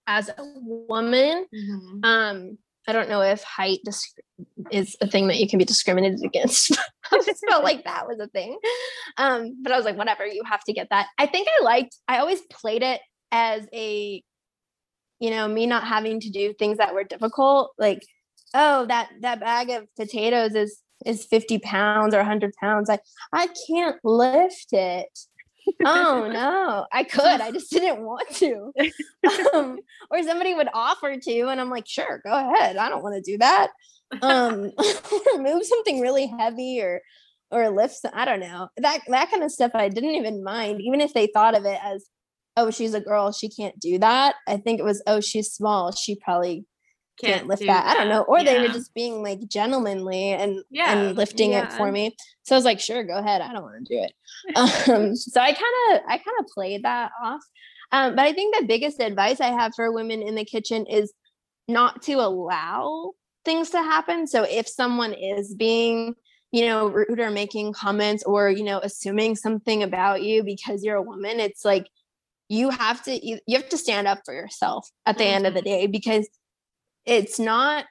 [0.06, 1.46] as a woman.
[1.54, 2.04] Mhm.
[2.04, 4.18] um i don't know if height disc-
[4.70, 6.76] is a thing that you can be discriminated against
[7.12, 8.58] i just felt like that was a thing.
[9.16, 11.06] Um but i was like whatever you have to get that.
[11.18, 14.22] I think i liked i always played it as a
[15.24, 18.02] you know me not having to do things that were difficult like
[18.52, 22.98] oh that that bag of potatoes is is 50 pounds or 100 pounds i
[23.32, 25.18] i can't lift it.
[25.82, 28.72] Oh no i could i just didn't want to.
[29.54, 29.78] Um,
[30.10, 33.32] or somebody would offer to and i'm like sure go ahead i don't want to
[33.32, 33.70] do that.
[34.20, 34.72] Um
[35.38, 37.00] move something really heavy or
[37.50, 41.00] or lift i don't know that that kind of stuff i didn't even mind even
[41.00, 42.04] if they thought of it as
[42.56, 45.92] oh she's a girl she can't do that i think it was oh she's small
[45.92, 46.64] she probably
[47.20, 47.86] can't, lift do that.
[47.86, 48.22] I don't know.
[48.22, 50.92] Or they were just being like gentlemanly and Yeah.
[50.92, 52.16] and lifting it for me.
[52.42, 53.40] So I was like, sure, go ahead.
[53.40, 54.12] I don't want to do it.
[54.56, 57.40] Um, so I kind of I kind of played that off.
[57.92, 61.12] Um, but I think the biggest advice I have for women in the kitchen is
[61.68, 63.12] not to allow
[63.44, 64.26] things to happen.
[64.26, 66.14] So if someone is being,
[66.50, 70.96] you know, rude or making comments or, you know, assuming something about you because you're
[70.96, 71.86] a woman, it's like
[72.48, 75.62] you have to you, have to stand up for yourself at the end of the
[75.62, 76.28] day because
[77.06, 77.84] it's not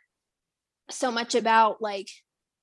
[0.90, 2.08] so much about like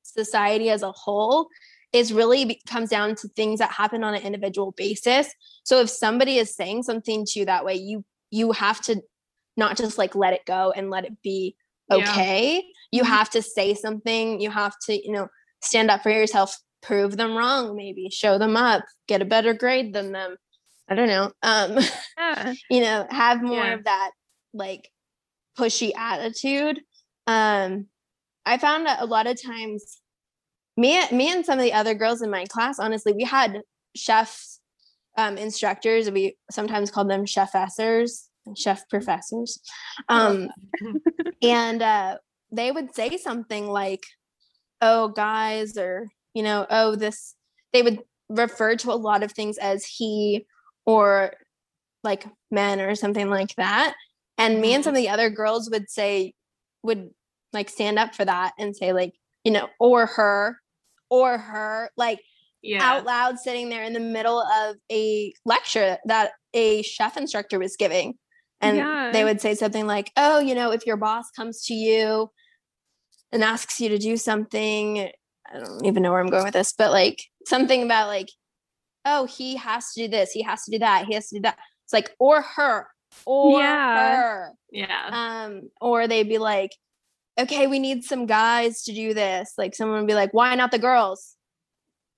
[0.02, 1.48] society as a whole.
[1.92, 5.28] Is really comes down to things that happen on an individual basis.
[5.64, 9.02] So if somebody is saying something to you that way you you have to
[9.56, 11.56] not just like let it go and let it be
[11.88, 11.96] Yeah.
[11.96, 12.64] okay.
[12.92, 13.06] You Mhm.
[13.06, 14.40] have to say something.
[14.40, 15.26] You have to you know
[15.62, 19.92] stand up for yourself prove them wrong maybe show them up get a better grade
[19.92, 20.34] than them
[20.90, 21.78] i don't know um
[22.18, 22.54] Yeah.
[22.70, 23.74] you know have more Yeah.
[23.74, 24.10] of that
[24.52, 24.90] like
[25.58, 26.80] pushy attitude
[27.26, 27.86] um
[28.44, 30.00] i found that a lot of times
[30.76, 33.60] me me and some of the other girls in my class honestly we had
[33.96, 34.60] chefs
[35.16, 39.60] um instructors we sometimes called them chef chefessers chef professors
[40.08, 40.48] um
[41.42, 42.16] and uh
[42.52, 44.04] they would say something like
[44.80, 47.34] oh guys or you know oh this
[47.72, 50.46] they would refer to a lot of things as he
[50.90, 51.32] or
[52.02, 53.94] like men or something like that
[54.38, 54.88] and me and mm-hmm.
[54.88, 56.32] some of the other girls would say
[56.82, 57.10] would
[57.52, 59.12] like stand up for that and say like
[59.44, 60.58] you know or her
[61.10, 62.18] or her like
[62.62, 62.82] yeah.
[62.82, 67.76] out loud sitting there in the middle of a lecture that a chef instructor was
[67.76, 68.14] giving
[68.60, 69.10] and Yeah.
[69.12, 72.30] they would say something like oh you know if your boss comes to you
[73.30, 75.10] and asks you to do something
[75.52, 78.28] i don't even know where i'm going with this but like something about like
[79.12, 81.42] oh he has to do this he has to do that he has to do
[81.42, 82.86] that it's like or her
[83.26, 84.16] or Yeah.
[84.16, 85.08] her yeah.
[85.44, 86.70] um or they'd be like
[87.38, 90.70] okay we need some guys to do this like someone would be like why not
[90.70, 91.36] the girls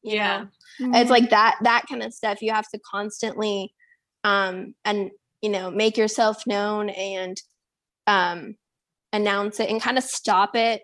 [0.03, 0.47] you Yeah.
[0.81, 0.95] Mm-hmm.
[0.95, 3.75] it's like that that kind of stuff you have to constantly
[4.25, 5.11] um and
[5.43, 7.37] you know make yourself known and
[8.07, 8.57] um
[9.13, 10.83] announce it and kind of stop it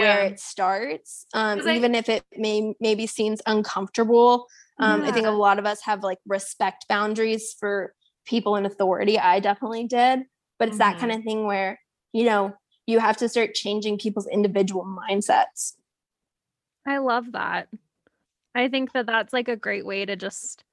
[0.00, 4.46] where it starts um 'Cause I- even if it may maybe seems uncomfortable
[4.78, 7.94] um i think a lot of us have like respect boundaries for
[8.26, 10.20] people in authority i definitely did
[10.58, 11.00] but it's that Mhm.
[11.00, 11.78] kind of thing where
[12.12, 12.52] you know
[12.86, 15.74] you have to start changing people's individual mindsets
[16.86, 17.68] I love that.
[18.54, 20.64] I think that that's like a great way to just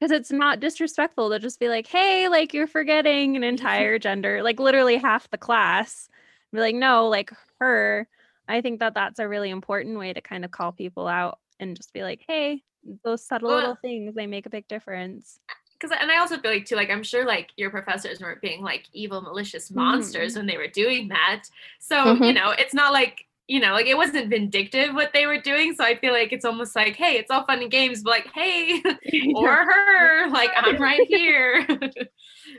[0.00, 4.42] because it's not disrespectful to just be like, hey, like you're forgetting an entire gender,
[4.42, 6.08] like literally half the class.
[6.52, 8.08] Be like, no, like her.
[8.48, 11.76] I think that that's a really important way to kind of call people out and
[11.76, 12.62] just be like, hey,
[13.04, 15.40] those subtle Well- little things, they make a big difference.
[15.80, 18.62] because and I also feel like too, like I'm sure like your professors weren't being
[18.62, 21.44] like evil, malicious monsters when they were doing that.
[21.78, 22.34] So you Mhm.
[22.34, 25.72] know, it's not like you know, like it wasn't vindictive what they were doing.
[25.74, 28.28] So I feel like it's almost like, hey, it's all fun and games, but like,
[28.34, 28.82] hey,
[29.34, 31.66] or her, like I'm right here.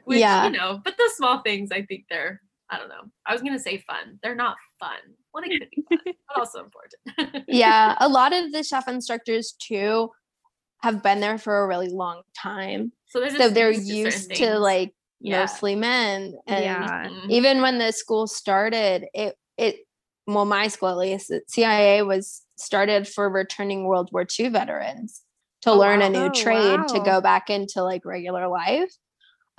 [0.05, 0.45] Which Yeah.
[0.45, 2.41] you know, but the small things, I think they're.
[2.71, 3.01] I don't know.
[3.25, 4.19] I was gonna say fun.
[4.21, 4.97] They're not fun.
[5.33, 7.45] Well, they could be fun, but also important.
[7.47, 10.09] yeah a lot of the chef instructors too
[10.81, 14.35] have been there for a really long time So they're so they're used to used
[14.35, 15.41] to like Yeah.
[15.41, 17.09] mostly men and yeah.
[17.09, 17.29] Mhm.
[17.29, 19.75] even when the school started it it
[20.27, 25.21] well my school at least the cia was started for returning world war ii veterans
[25.63, 26.05] to Oh, learn wow.
[26.05, 28.91] a new Oh, trade to go back into like regular life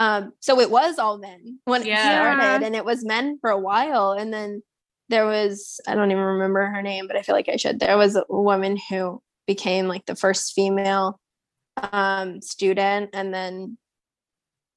[0.00, 3.58] um so it was all men when it started and it was men for a
[3.58, 4.62] while and then
[5.08, 7.96] there was i don't even remember her name but i feel like i should there
[7.96, 11.20] was a woman who became like the first female
[11.92, 13.78] um student and then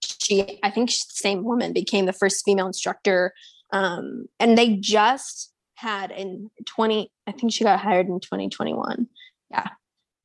[0.04, 3.34] she i think she's the same woman became the first female instructor
[3.72, 9.08] um and they just had in 20 i think she got hired in 2021
[9.50, 9.70] yeah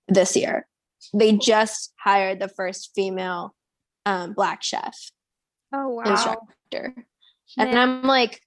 [0.08, 0.66] this year.
[1.14, 3.54] They just hired the first female
[4.06, 4.94] um black chef
[5.72, 6.04] Oh wow.
[6.04, 6.94] instructor
[7.58, 8.40] and i'm like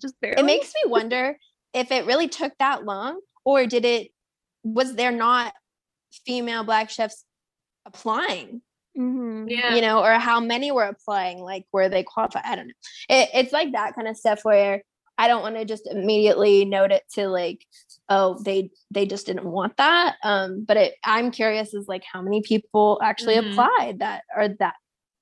[0.00, 0.40] just barely.
[0.40, 1.36] it makes me wonder
[1.72, 4.10] if it really took that long or did it
[4.62, 5.52] was there not
[6.26, 7.24] female black chefs
[7.86, 8.62] applying
[8.96, 9.50] Mhm.
[9.50, 9.74] Yeah.
[9.74, 12.74] you know or how many were applying like were they qualified i don't know
[13.08, 14.82] it, it's like that kind of stuff where
[15.18, 17.66] i don't want to just immediately note it to like
[18.08, 22.20] oh they they just didn't want that um but it i'm curious is like how
[22.20, 23.50] many people actually Mhm.
[23.50, 24.74] applied that or that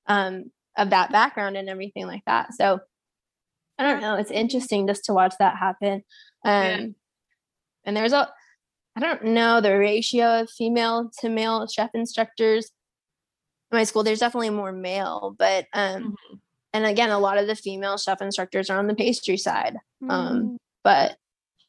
[0.07, 2.79] um of that background and everything like that so
[3.77, 6.03] i don't know it's interesting just to watch that happen
[6.43, 6.85] um Yeah.
[7.85, 8.29] and there's a
[8.95, 12.69] i don't know the ratio of female to male chef instructors
[13.71, 16.39] in my school there's definitely more male but um Mhm.
[16.73, 19.77] and again a lot of the female chef instructors are on the pastry side
[20.09, 21.17] Um, but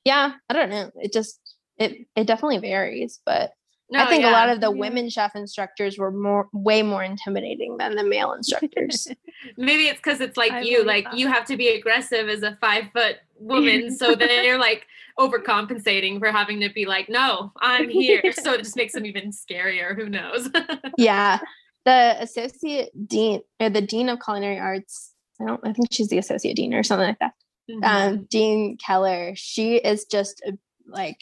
[0.05, 0.90] yeah, I don't know.
[0.96, 1.40] It just
[1.78, 3.52] it it definitely varies, but
[3.90, 4.78] No, I think a lot of the mm-hmm.
[4.78, 9.09] women chef instructors were more way more intimidating than the male instructors.
[9.57, 11.18] maybe it's because it's like I you, like that.
[11.18, 14.86] you have to be aggressive as a five foot woman, so then they're like
[15.18, 18.22] overcompensating for having to be like, no, I'm here.
[18.32, 19.94] So it just makes them even scarier.
[19.96, 20.50] Who knows?
[20.98, 21.38] yeah.
[21.84, 26.18] The associate dean or the dean of culinary arts, I don't I think she's the
[26.18, 27.32] associate dean or something like that.
[27.70, 27.84] Mm-hmm.
[27.84, 30.52] Um, Dean Keller, she is just a,
[30.86, 31.16] like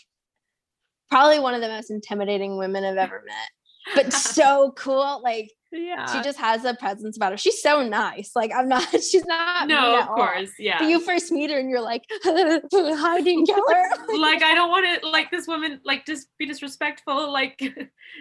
[1.11, 3.95] probably one of the most intimidating women I've ever met.
[3.95, 5.21] But so cool.
[5.23, 6.07] Like Yeah.
[6.13, 7.37] she just has a presence about her.
[7.39, 8.33] She's so nice.
[8.35, 10.15] Like I'm not she's not mean no, of all.
[10.17, 10.79] course, yeah.
[10.79, 14.19] But you first meet her and you're like, hi, Dean Keller.
[14.19, 17.61] like I don't want to like this woman like just be disrespectful, like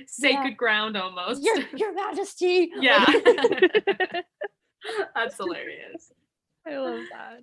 [0.08, 0.56] sacred Yeah.
[0.56, 1.44] ground almost.
[1.44, 2.72] your your majesty.
[2.80, 3.06] yeah.
[5.16, 6.12] That's hilarious.
[6.68, 7.40] I love that.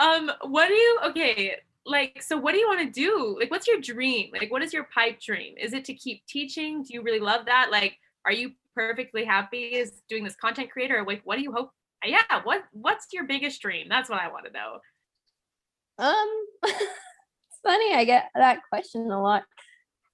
[0.00, 1.56] Um, what do you okay?
[1.86, 3.36] Like, so what do you want to do?
[3.38, 4.30] Like, what's your dream?
[4.38, 5.54] Like, what is your pipe dream?
[5.58, 6.82] Is it to keep teaching?
[6.82, 7.70] Do you really love that?
[7.70, 11.04] Like, are you perfectly happy as doing this content creator?
[11.06, 11.70] Like, what do you hope?
[12.04, 13.86] Yeah, what what's your biggest dream?
[13.88, 14.78] That's what I want to know.
[15.98, 17.94] Um, it's funny.
[17.94, 19.44] I get that question a lot.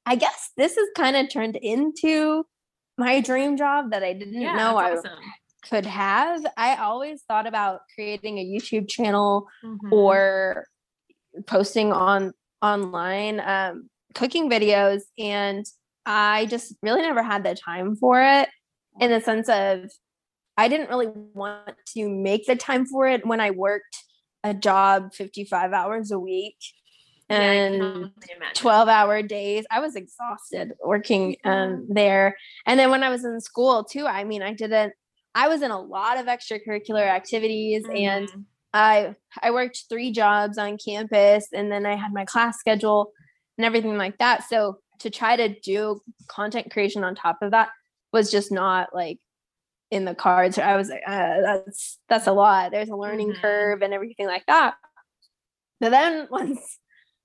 [0.05, 2.45] I guess this has kind of turned into
[2.99, 5.19] my dream job that I didn't Yeah, know I awesome.
[5.69, 6.45] Could have.
[6.57, 9.93] I always thought about creating a YouTube channel Mhm.
[9.93, 10.67] or
[11.47, 15.65] posting on online um, cooking videos, and
[16.07, 18.49] I just really never had the time for it.
[19.01, 19.91] In the sense of,
[20.57, 23.97] I didn't really want to make the time for it when I worked
[24.43, 26.57] a job 55 hours a week
[27.29, 28.13] Yeah, and imagine.
[28.55, 29.67] 12 hour days.
[29.71, 32.37] I was exhausted working um, there.
[32.65, 34.95] And then when I was in school too, I mean, I didn't,
[35.37, 38.45] I was in a lot of extracurricular activities and Mhm.
[38.73, 43.13] I I worked three jobs on campus and then I had my class schedule
[43.59, 44.49] and everything like that.
[44.49, 47.69] So to try to do content creation on top of that
[48.15, 49.19] was just not like
[49.91, 50.59] in the cards.
[50.59, 52.73] I was like, uh, that's that's a lot.
[52.73, 53.41] There's a learning Mhm.
[53.43, 54.75] curve and everything like that.
[55.81, 56.79] But then once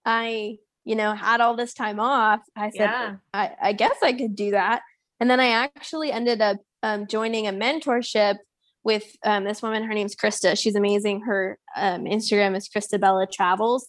[0.05, 3.15] I, you know, had all this time off, I said, Yeah.
[3.33, 4.81] I, I guess I could do that.
[5.19, 8.37] And then I actually ended up um, joining a mentorship
[8.83, 9.83] with um, this woman.
[9.83, 10.59] Her name's Krista.
[10.59, 11.21] She's amazing.
[11.21, 13.87] Her um, Instagram is Christabella Travels.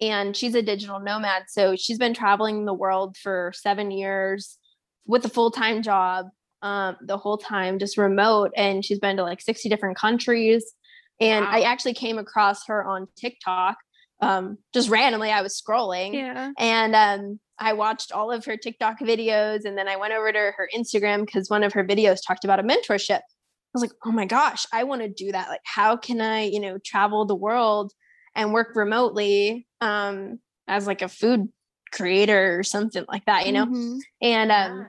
[0.00, 1.44] And she's a digital nomad.
[1.48, 4.58] So she's been traveling the world for seven years
[5.06, 6.26] with a full time job
[6.60, 8.52] um, the whole time, just remote.
[8.56, 10.72] And she's been to like 60 different countries.
[11.20, 13.76] And I actually came across her on TikTok
[14.20, 15.30] um, just randomly.
[15.30, 16.50] I was scrolling Yeah.
[16.58, 20.38] and um, I watched all of her TikTok videos, and then I went over to
[20.56, 23.20] her Instagram because one of her videos talked about a mentorship.
[23.20, 25.48] I was like, oh my gosh, I want to do that.
[25.48, 27.92] Like, how can I, you know, travel the world
[28.34, 31.48] and work remotely um, as like a food
[31.92, 33.66] creator or something like that, you know?
[33.66, 33.98] Mhm.
[34.20, 34.86] And um, Yeah.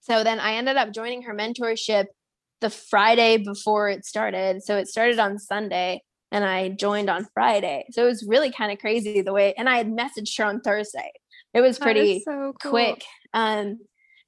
[0.00, 2.06] so then I ended up joining her mentorship
[2.60, 4.62] the Friday before it started.
[4.62, 7.84] So it started on Sunday and I joined on Friday.
[7.90, 10.60] So it was really kind of crazy the way, and I had messaged her on
[10.62, 11.12] Thursday.
[11.54, 12.70] It was pretty so cool.
[12.70, 13.04] quick.
[13.34, 13.78] Um,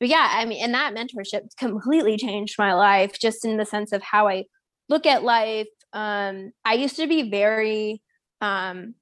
[0.00, 3.92] but yeah, I mean, and that mentorship completely changed my life just in the sense
[3.92, 4.44] of how I
[4.88, 5.68] look at life.
[5.92, 8.02] Um, I used to be very,
[8.40, 8.94] um,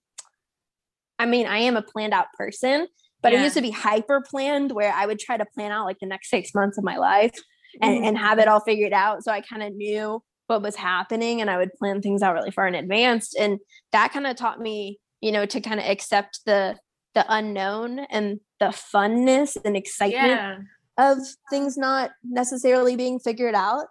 [1.19, 2.87] I mean, I am a planned out person,
[3.23, 5.99] but I used to be hyper planned where I would try to plan out like
[6.01, 7.33] the next six months of my life
[7.81, 8.25] and, and Mm-hmm.
[8.25, 9.25] have it all figured out.
[9.25, 12.51] So I kind of knew what was happening and I would plan things out really
[12.51, 13.35] far in advance.
[13.35, 13.59] And
[13.93, 16.77] that kind of taught me, you know, to kind of accept the
[17.15, 20.59] the unknown and the funness and excitement Yeah.
[20.99, 21.19] of
[21.51, 23.87] things not necessarily being figured out.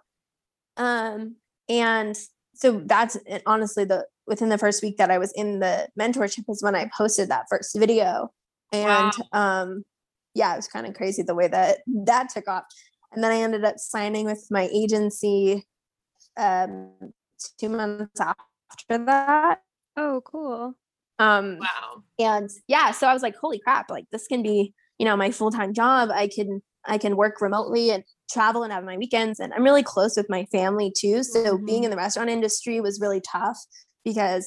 [0.76, 1.36] Um,
[1.68, 2.18] and
[2.54, 6.44] so that's uh, honestly the within the first week that I was in the mentorship
[6.48, 8.30] is when I posted that first video.
[8.72, 9.84] And um
[10.34, 12.64] yeah, it was kind of crazy the way that that took off.
[13.12, 15.66] And then I ended up signing with my agency
[16.36, 16.92] um
[17.58, 19.60] two months after that.
[19.96, 20.74] Oh, cool.
[21.22, 22.02] Um Wow.
[22.18, 25.30] and yeah so i was like holy crap like this can be you know my
[25.30, 26.10] full-time job.
[26.12, 29.38] I can i can work remotely and travel and have my weekends.
[29.40, 33.00] And i'm really close with my family too so being in the restaurant industry was
[33.00, 33.58] really tough
[34.04, 34.44] because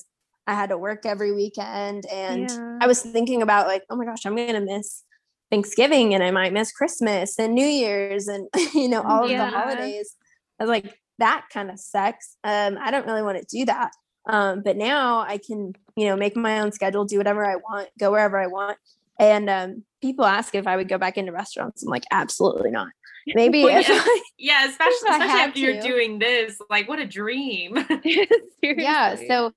[0.48, 2.80] i had to work every weekend and Yeah.
[2.84, 5.04] i was thinking about like oh my gosh i'm gonna miss
[5.52, 9.46] thanksgiving and i might miss christmas and new year's and you know all of the
[9.58, 10.16] holidays.
[10.60, 10.88] I was like
[11.20, 12.38] that kind of sucks.
[12.44, 13.92] Um i don't really want to do that.
[14.28, 17.90] Um but now i can you know make my own schedule do whatever i want
[18.00, 18.78] go wherever i want
[19.20, 22.90] and um people ask if i would go back into restaurants i'm like absolutely not
[23.28, 23.88] maybe Well, yeah.
[23.90, 26.60] I, Yeah, especially especially after you're doing this.
[26.70, 27.78] Like, what a dream.
[28.62, 29.54] yeah so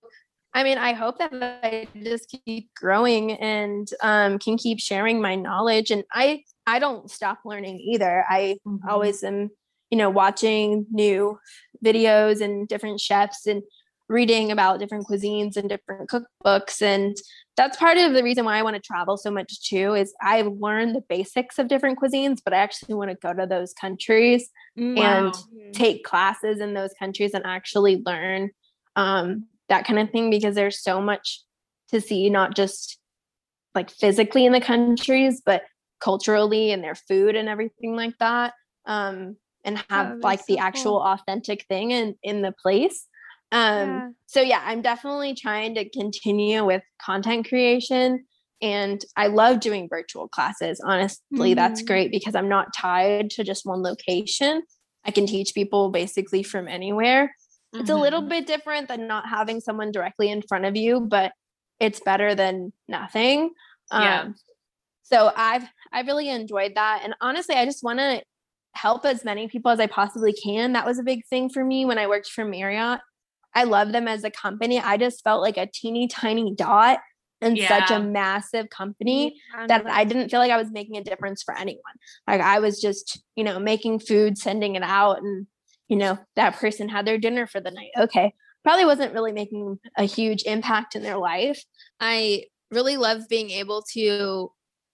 [0.54, 1.30] I mean, I hope that
[1.62, 5.90] I just keep growing and um, can keep sharing my knowledge.
[5.90, 8.24] And I, I don't stop learning either.
[8.28, 8.78] I Mhm.
[8.88, 9.50] always am,
[9.90, 11.38] you know, watching new
[11.84, 13.62] videos and different chefs and
[14.08, 16.80] reading about different cuisines and different cookbooks.
[16.80, 17.16] And
[17.56, 19.94] that's part of the reason why I want to travel so much too.
[19.94, 23.46] Is I've learned the basics of different cuisines, but I actually want to go to
[23.46, 24.48] those countries
[24.96, 25.34] and
[25.72, 28.50] take classes in those countries and actually learn
[28.96, 31.42] um, that kind of thing because there's so much
[31.88, 32.98] to see, not just
[33.74, 35.62] like physically in the countries, but
[36.00, 38.54] culturally and their food and everything like that.
[38.86, 41.02] Um, and have like the so actual cool.
[41.02, 43.06] authentic thing in in the place.
[43.52, 44.08] Um, Yeah.
[44.26, 48.24] so yeah, I'm definitely trying to continue with content creation.
[48.60, 50.80] And I love doing virtual classes.
[50.84, 51.86] Honestly, that's Mhm.
[51.86, 54.62] great because I'm not tied to just one location.
[55.04, 57.34] I can teach people basically from anywhere.
[57.72, 58.28] It's a little Mhm.
[58.30, 61.32] bit different than not having someone directly in front of you, but
[61.78, 63.52] it's better than nothing.
[63.92, 64.22] Yeah.
[64.22, 64.34] Um,
[65.02, 68.22] so I've I really enjoyed that, and honestly, I just want to
[68.74, 70.72] help as many people as I possibly can.
[70.72, 73.00] That was a big thing for me when I worked for Marriott.
[73.54, 74.78] I love them as a company.
[74.78, 76.98] I just felt like a teeny tiny dot
[77.40, 81.04] in such a massive company I that I didn't feel like I was making a
[81.04, 81.82] difference for anyone.
[82.26, 85.46] Like I was just, you know, making food, sending it out, and
[85.88, 87.90] you know, that person had their dinner for the night.
[87.98, 88.34] Okay.
[88.64, 91.62] Probably wasn't really making a huge impact in their life.
[92.00, 94.50] I really love being able to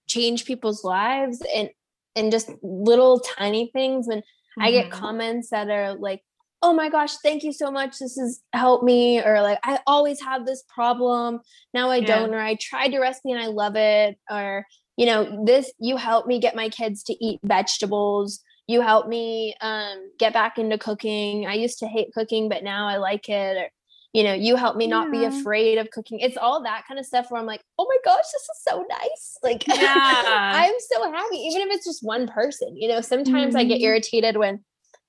[0.07, 1.71] change people's lives and
[2.15, 4.23] and just little tiny things when
[4.61, 4.93] I get Mhm.
[4.93, 6.23] comments that are like,
[6.65, 7.99] oh my gosh, thank you so much.
[7.99, 9.21] This has helped me.
[9.23, 11.41] Or like, I always have this problem.
[11.75, 12.07] Now I Yeah.
[12.07, 12.35] don't.
[12.35, 14.19] Or I tried your recipe and I love it.
[14.31, 18.41] Or, you know, this, you helped me get my kids to eat vegetables.
[18.67, 21.47] You helped me um, get back into cooking.
[21.47, 23.59] I used to hate cooking, but now I like it.
[23.59, 23.69] Or,
[24.15, 26.21] you know, you helped me not be afraid of cooking.
[26.21, 28.87] It's all that kind of stuff where I'm like, oh my gosh, this is so
[28.89, 29.39] nice.
[29.43, 30.51] Like, Yeah.
[30.55, 32.75] I'm so happy, even if it's just one person.
[32.75, 33.85] You know, sometimes I get Mhm.
[33.85, 34.65] irritated when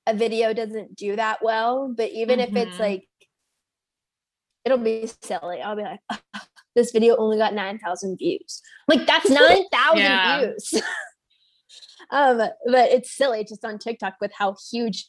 [0.08, 2.80] a video doesn't do that well, but even if it's Mhm.
[2.80, 3.08] like,
[4.64, 5.62] it'll be silly.
[5.62, 6.00] I'll be like,
[6.76, 8.62] this video only got 9,000 views.
[8.88, 10.40] Like, that's 9,000 Yeah.
[10.42, 10.74] views.
[12.12, 15.08] um, but it's silly just on TikTok with how huge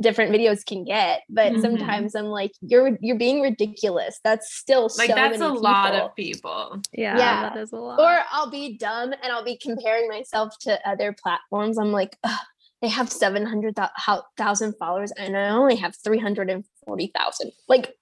[0.00, 1.22] different videos can get.
[1.28, 1.60] But Mhm.
[1.60, 4.20] sometimes I'm like, you're you're being ridiculous.
[4.22, 6.80] That's still like so that's many a lot of people.
[6.92, 7.50] Yeah, Yeah.
[7.50, 7.98] that is a lot.
[8.00, 11.78] Or I'll be dumb and I'll be comparing myself to other platforms.
[11.78, 12.38] I'm like, "Ugh,
[12.80, 17.52] they have 700,000 followers and I only have 340,000.
[17.68, 17.94] Like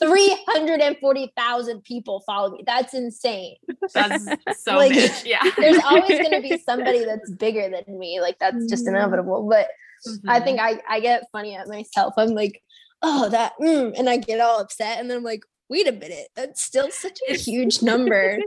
[0.00, 2.62] 340,000 people follow me.
[2.66, 3.56] That's insane.
[3.94, 4.24] That's
[4.64, 5.24] so Like, much.
[5.24, 5.42] Yeah.
[5.60, 8.20] There's always going to be somebody that's bigger than me.
[8.20, 8.90] Like that's just Mhm.
[8.90, 9.46] inevitable.
[9.48, 9.68] But
[10.26, 10.44] I Mhm.
[10.44, 12.14] think I, I get funny at myself.
[12.16, 12.62] I'm like,
[13.02, 14.98] oh, that, mm, and I get all upset.
[14.98, 16.28] And then I'm like, wait a minute.
[16.34, 18.38] That's still such a huge number.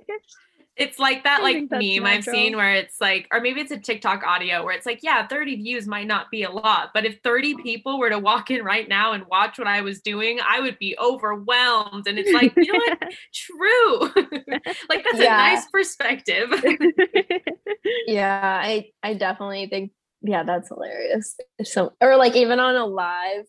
[0.78, 3.78] It's like that I like meme I've seen where it's like, or maybe it's a
[3.78, 7.19] TikTok audio where it's like, yeah, 30 views might not be a lot, but if
[7.23, 10.59] 30 people were to walk in right now and watch what I was doing, I
[10.59, 12.07] would be overwhelmed.
[12.07, 12.99] And it's like, you know what?
[13.34, 14.23] True.
[14.89, 15.36] like that's Yeah.
[15.36, 16.49] a nice perspective.
[18.07, 23.45] yeah i i definitely think yeah that's hilarious so or like even on a live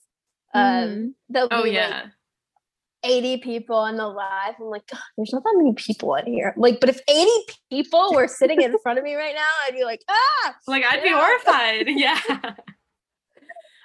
[0.55, 1.11] um Mhm.
[1.29, 2.07] there'll oh be like yeah.
[3.07, 6.53] 80 people on the live i'm like "God, there's not that many people in here
[6.57, 7.31] like but if 80
[7.71, 11.03] people were sitting in front of me right now i'd be like ah Like I'd
[11.03, 11.87] be horrified.
[11.97, 12.21] Yeah.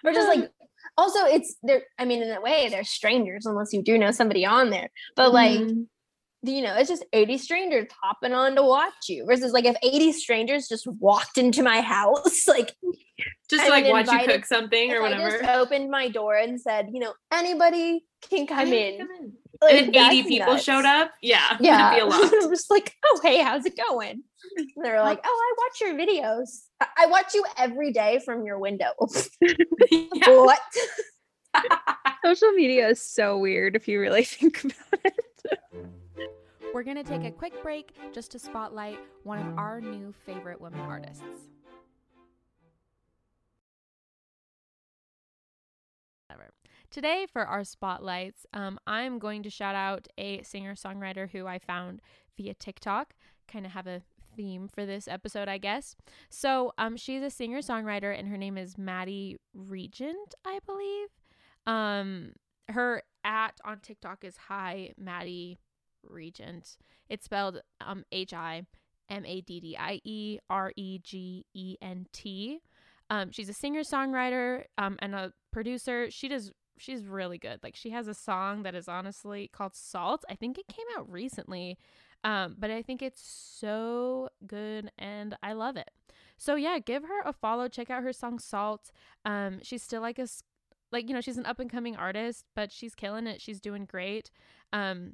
[0.03, 0.49] or just like
[0.97, 4.45] also it's they're i mean in a way they're strangers unless you do know somebody
[4.45, 5.85] on there but like Mhm.
[6.43, 10.11] you know, it's just 80 strangers hopping on to watch you versus like if 80
[10.11, 12.75] strangers just walked into my house, like
[13.51, 15.29] Just to like mean, watch you invited- cook something if or I whatever.
[15.39, 18.99] just opened my door and said, you know, anybody can come Hey, in.
[18.99, 19.33] come in.
[19.61, 20.63] Like, and then 80 people nuts.
[20.63, 21.11] showed up.
[21.21, 21.57] Yeah.
[21.59, 21.93] Yeah.
[21.93, 22.19] Be a lot.
[22.23, 24.23] I'm just like, oh, hey, how's it going?
[24.57, 26.61] And they're like, oh, I watch your videos.
[26.81, 28.89] I, I watch you every day from your window.
[30.25, 30.59] what?
[32.25, 35.59] Social media is so weird if you really think about it.
[36.73, 40.59] We're going to take a quick break just to spotlight one of our new favorite
[40.61, 41.21] women artists.
[46.91, 51.57] Today, for our spotlights, um, I'm going to shout out a singer songwriter who I
[51.57, 52.01] found
[52.35, 53.13] via TikTok.
[53.47, 54.01] Kind of have a
[54.35, 55.95] theme for this episode, I guess.
[56.29, 61.07] So, um, she's a singer songwriter, and her name is Maddie Regent, I believe.
[61.65, 62.33] Um,
[62.67, 65.59] her at on TikTok is Hi Maddie
[66.03, 66.77] Regent.
[67.07, 68.63] It's spelled um H I
[69.09, 72.59] M A D D I E R E G E N T.
[73.09, 76.09] Um, she's a singer songwriter um, and a producer.
[76.09, 77.59] She does she's really good.
[77.63, 80.23] Like she has a song that is honestly called Salt.
[80.29, 81.77] I think it came out recently.
[82.23, 85.89] Um, but I think it's so good and I love it.
[86.37, 87.67] So yeah, give her a follow.
[87.67, 88.91] Check out her song Salt.
[89.25, 90.27] Um, she's still like a
[90.91, 93.41] like you know she's an up and coming artist, but she's killing it.
[93.41, 94.29] She's doing great.
[94.73, 95.13] Um,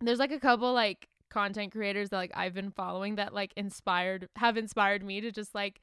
[0.00, 4.28] there's like a couple like content creators that like I've been following that like inspired
[4.36, 5.80] have inspired me to just like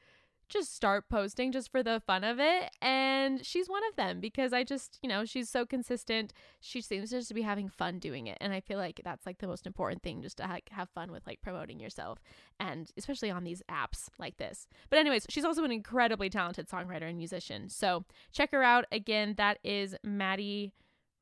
[0.54, 2.70] just start posting just for the fun of it.
[2.82, 6.32] And she's one of them because I just, you know, she's so consistent.
[6.62, 8.38] She seems just to be having fun doing it.
[8.40, 11.12] And I feel like that's like the most important thing just to ha- have fun
[11.12, 12.20] with like promoting yourself
[12.60, 14.68] and especially on these apps like this.
[14.90, 17.68] But, anyways, she's also an incredibly talented songwriter and musician.
[17.70, 18.86] So check her out.
[18.92, 20.74] Again, that is Maddie.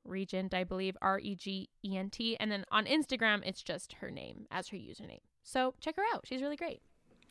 [0.04, 2.36] Regent, I believe, R E G E N T.
[2.40, 5.22] And then on Instagram, it's just her name as her username.
[5.44, 6.26] So check her out.
[6.26, 6.82] She's really great.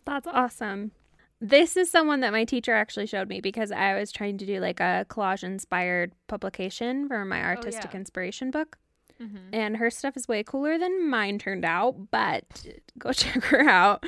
[0.04, 0.92] That's awesome.
[1.40, 4.60] This is someone that my teacher actually showed me because I was trying to do
[4.60, 8.00] like a collage inspired publication for my artistic oh, yeah.
[8.00, 8.76] inspiration book.
[9.20, 9.54] Mm-hmm.
[9.54, 12.66] And her stuff is way cooler than mine turned out, but
[12.98, 14.04] go check her out.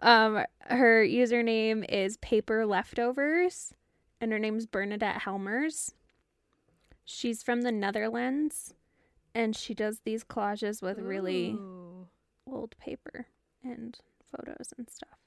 [0.00, 3.72] Um, her username is Paper Leftovers,
[4.20, 5.94] and her name's Bernadette Helmers.
[7.04, 8.74] She's from the Netherlands,
[9.34, 11.56] and she does these collages with really
[12.46, 13.26] old paper
[13.62, 13.98] and
[14.30, 15.25] photos and stuff.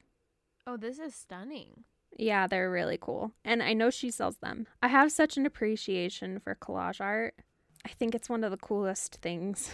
[0.68, 1.84] Oh, this is stunning.
[2.18, 3.32] Yeah, they're really cool.
[3.46, 4.68] And I know she sells them.
[4.82, 7.36] I have such an appreciation for collage art.
[7.86, 9.72] I think it's one of the coolest things.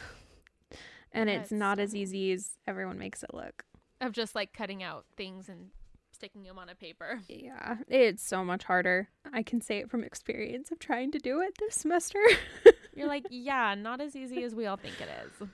[1.11, 3.63] and Yeah, it's it's not as easy as everyone makes it look.
[4.01, 5.69] Of just like cutting out things and
[6.11, 7.21] sticking them on a paper.
[7.27, 9.09] Yeah, it's so much harder.
[9.33, 12.19] I can say it from experience of trying to do it this semester.
[12.95, 15.47] You're like, yeah, not as easy as we all think it is.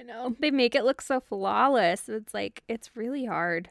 [0.00, 0.34] I know.
[0.40, 2.08] They make it look so flawless.
[2.08, 3.70] It's like, it's really hard.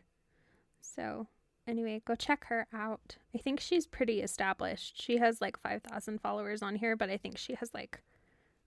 [0.98, 1.28] So,
[1.68, 3.16] anyway, go check her out.
[3.34, 5.00] I think she's pretty established.
[5.02, 8.02] She has like 5,000 followers on here, but I think she has like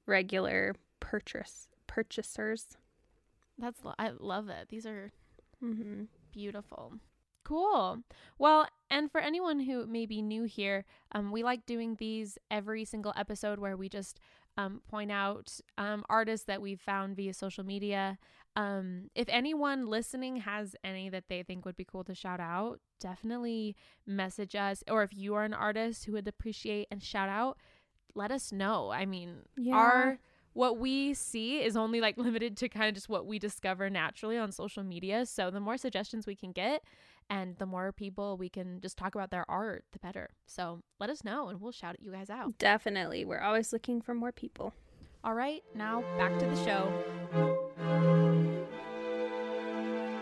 [0.06, 2.76] regular purchase purchasers.
[3.58, 4.68] That's lo- I love it.
[4.68, 5.10] These are
[5.62, 6.04] Mm-hmm.
[6.32, 6.94] beautiful.
[7.50, 7.98] Cool.
[8.38, 12.84] Well, and for anyone who may be new here, um, we like doing these every
[12.84, 14.20] single episode where we just
[14.56, 18.18] um, point out um, artists that we've found via social media.
[18.54, 22.78] Um, if anyone listening has any that they think would be cool to shout out,
[23.00, 23.74] definitely
[24.06, 24.84] message us.
[24.88, 27.58] Or if you are an artist who would appreciate and shout out,
[28.14, 28.90] let us know.
[28.90, 29.74] I mean, Yeah.
[29.76, 30.18] our
[30.52, 34.38] what we see is only like limited to kind of just what we discover naturally
[34.38, 35.26] on social media.
[35.26, 36.82] So the more suggestions we can get
[37.30, 40.30] and the more people we can just talk about their art, the better.
[40.46, 42.58] So let us know and we'll shout you guys out.
[42.58, 43.24] Definitely.
[43.24, 44.74] We're always looking for more people.
[45.22, 46.90] All right, now back to the show.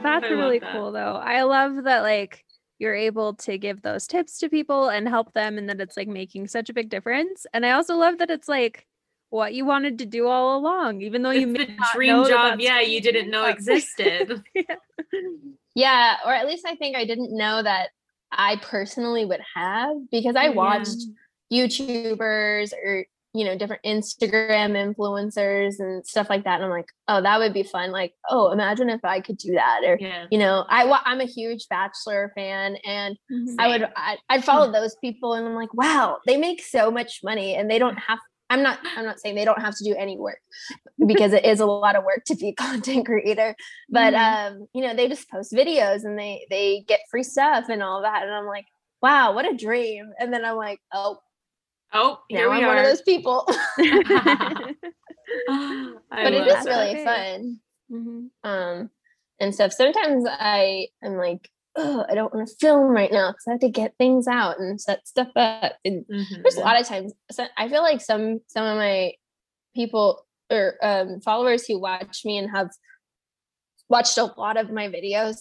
[0.02, 0.72] That's I really that.
[0.72, 1.14] cool though.
[1.22, 2.44] I love that like
[2.78, 6.09] you're able to give those tips to people and help them and that it's like
[6.09, 7.46] making such a big difference.
[7.52, 8.86] And I also love that it's like
[9.30, 12.24] what you wanted to do all along, even though you It's may the not dream
[12.26, 14.42] job, yeah, you didn't know existed.
[14.54, 14.62] Yeah,
[16.24, 17.91] or at least I think I didn't know that
[18.33, 20.51] I personally would have because I Yeah.
[20.51, 20.99] watched
[21.53, 23.05] YouTubers or
[23.35, 27.53] you know different Instagram influencers and stuff like that, and I'm like, oh, that would
[27.53, 27.93] be fun.
[27.93, 30.26] Like, oh, imagine if I could do that, or yeah.
[30.31, 33.55] you know, I I'm a huge Bachelor fan, and Mhm.
[33.59, 37.20] I would I, I'd follow those people, and I'm like, wow, they make so much
[37.22, 38.18] money, and they don't have.
[38.51, 38.78] I'm not.
[38.96, 40.40] I'm not saying they don't have to do any work
[41.07, 43.55] because it is a lot of work to be a content creator.
[43.90, 47.82] But um, you know, they just post videos and they they get free stuff and
[47.82, 48.66] all that, and I'm like,
[49.03, 50.11] wow, what a dream.
[50.18, 51.18] And then I'm like, oh,
[51.92, 52.66] Oh, here now we I'm are.
[52.68, 53.46] one of those people.
[56.11, 56.66] But it is love that.
[56.66, 57.05] really Okay.
[57.05, 57.61] fun.
[57.90, 58.28] Mhm.
[58.44, 58.90] um
[59.40, 61.49] and stuff sometimes i am like
[61.79, 64.59] oh i don't want to film right now because i have to get things out
[64.59, 65.74] and set stuff up.
[65.85, 66.05] And
[66.43, 69.12] there's a lot of times so i feel like some some of my
[69.74, 72.70] people or um followers who watch me and have
[73.89, 75.37] watched a lot of my videos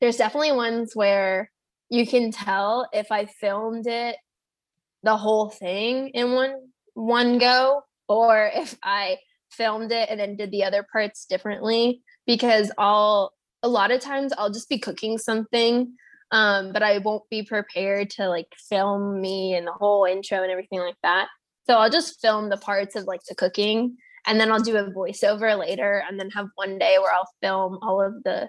[0.00, 1.50] there's definitely ones where
[1.88, 4.16] you can tell if i filmed it
[5.04, 6.54] the whole thing in one
[6.94, 9.16] one go or if i
[9.50, 13.32] filmed it and then did the other parts differently because I'll
[13.62, 15.94] a lot of times I'll just be cooking something
[16.30, 20.50] um but I won't be prepared to like film me and the whole intro and
[20.50, 21.26] everything like that.
[21.66, 23.96] So I'll just film the parts of like the cooking
[24.26, 27.78] and then I'll do a voiceover later and then have one day where I'll film
[27.82, 28.48] all of the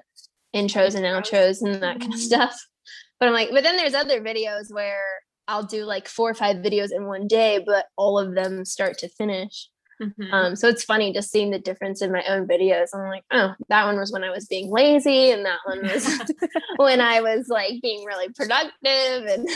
[0.56, 2.24] intros and outros and that kind of Mhm.
[2.24, 2.60] stuff.
[3.20, 5.04] But I'm like but then there's other videos where
[5.48, 8.98] I'll do like four or five videos in one day but all of them start
[9.00, 9.70] to finish.
[10.02, 10.34] Mhm.
[10.34, 12.90] Um, so it's funny just seeing the difference in my own videos.
[12.94, 16.08] I'm like, oh, that one was when I was being lazy, and that one was
[16.78, 19.26] when I was like being really productive.
[19.26, 19.50] And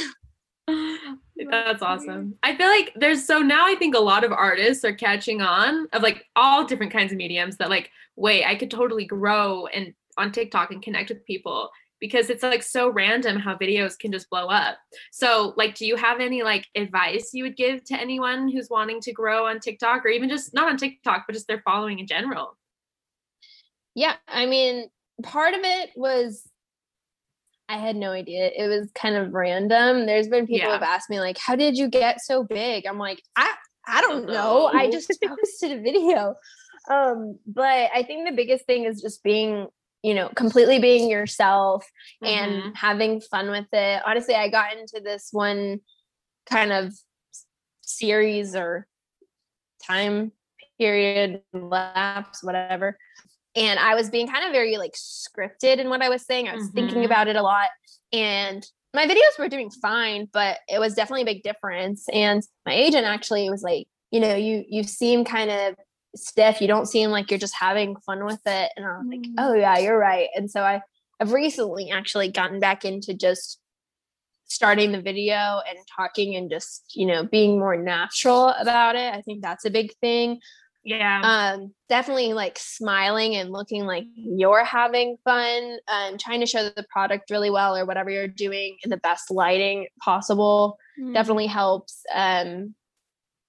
[1.50, 2.36] That's awesome.
[2.44, 5.88] I feel like there's so now I think a lot of artists are catching on
[5.94, 9.94] of like all different kinds of mediums that like, wait, I could totally grow and
[10.18, 11.70] on TikTok and connect with people
[12.04, 14.76] because it's like so random how videos can just blow up.
[15.14, 19.00] So, like, do you have any like advice you would give to anyone who's wanting
[19.04, 22.06] to grow on TikTok or even just not on TikTok, but just their following in
[22.06, 22.58] general?
[23.96, 24.90] Yeah, I mean,
[25.24, 26.46] part of it was
[27.70, 28.52] I had no idea.
[28.54, 30.06] It was kind of random.
[30.06, 30.74] There's been people yeah.
[30.74, 33.50] have asked me like, "How did you get so big?" I'm like, "I
[33.88, 34.66] I don't know.
[34.74, 36.36] I just posted a video."
[36.92, 39.68] Um, but I think the biggest thing is just being,
[40.04, 41.86] you know, completely being yourself
[42.24, 42.26] mm-hmm.
[42.26, 44.02] and having fun with it.
[44.06, 45.80] Honestly, I got into this one
[46.50, 46.94] kind of
[47.82, 48.88] series or
[49.88, 50.32] time
[50.80, 52.98] period lapse whatever
[53.56, 56.48] and I was being kind of very like scripted in what I was saying.
[56.48, 56.76] I was mm-hmm.
[56.76, 57.70] thinking about it a lot
[58.12, 62.06] and my videos were doing fine, but it was definitely a big difference.
[62.14, 65.76] And my agent actually was like, you know, you you seem kind of
[66.16, 66.62] stiff.
[66.62, 68.72] You don't seem like you're just having fun with it.
[68.76, 69.34] And I was like, mm.
[69.38, 70.30] oh yeah, you're right.
[70.36, 70.82] And so I
[71.20, 73.60] I've recently actually gotten back into just
[74.46, 79.14] starting the video and talking and just, you know, being more natural about it.
[79.14, 80.40] I think that's a big thing
[80.84, 86.64] yeah um definitely like smiling and looking like you're having fun and trying to show
[86.64, 91.14] the product really well or whatever you're doing in the best lighting possible mm.
[91.14, 92.76] definitely helps um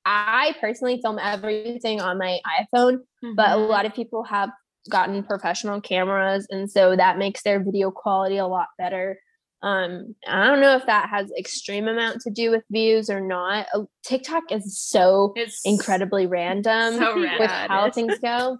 [0.05, 3.35] i personally film everything on my iphone mm-hmm.
[3.35, 3.71] but a mm-hmm.
[3.71, 4.51] lot of people have
[4.91, 9.19] gotten professional cameras and so that makes their video quality a lot better
[9.65, 13.67] um, I don't know if that has extreme amount to do with views or not.
[13.73, 18.59] Uh, TikTok is so it's incredibly random so with how things go.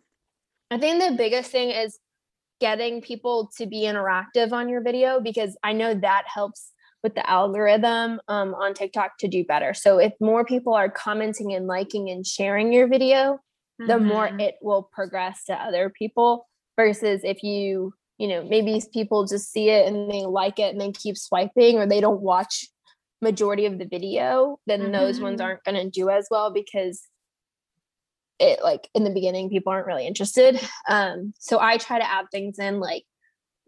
[0.71, 1.99] I think the biggest thing is
[2.59, 6.71] getting people to be interactive on your video because I know that helps
[7.05, 9.75] with the algorithm um, on TikTok to do better.
[9.75, 13.35] So if more people are commenting and liking and sharing your video,
[13.81, 13.87] mm-hmm.
[13.87, 14.41] the more mm-hmm.
[14.41, 19.71] it will progress to other people versus if you you know maybe people just see
[19.71, 22.67] it and they like it and they keep swiping or they don't watch
[23.23, 24.93] majority of the video then mm-hmm.
[24.93, 25.47] those ones mm-hmm.
[25.47, 27.03] aren't going to do as well because
[28.39, 32.27] it like in the beginning people aren't really interested um so i try to add
[32.31, 33.05] things in like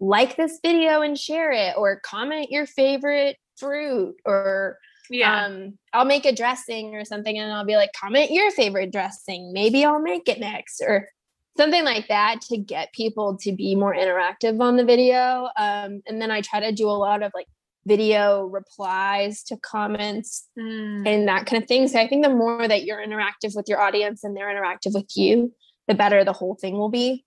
[0.01, 4.77] like this video and share it or comment your favorite fruit or
[5.09, 8.93] yeah um i'll make a dressing or something and i'll be like comment your favorite
[8.93, 11.09] dressing maybe i'll make it next or
[11.57, 15.49] something like that to get people to be more interactive on the video.
[15.57, 17.47] Um, and then I try to do a lot of like
[17.87, 21.07] video replies to comments mm.
[21.07, 21.89] and that kind of thing.
[21.89, 25.11] So I think the more that you're interactive with your audience and they're interactive with
[25.17, 25.53] you,
[25.89, 27.25] the better the whole thing will be.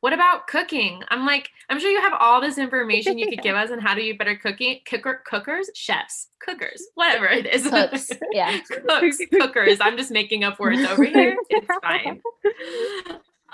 [0.00, 1.02] What about cooking?
[1.08, 3.94] I'm like, I'm sure you have all this information you could give us on how
[3.94, 4.80] to do better cooking.
[4.88, 7.66] Cooker, cookers, chefs, cookers, whatever it is.
[7.66, 8.58] Cooks, yeah.
[8.60, 9.78] Cooks, cookers.
[9.80, 11.36] I'm just making up words over here.
[11.50, 12.20] It's fine.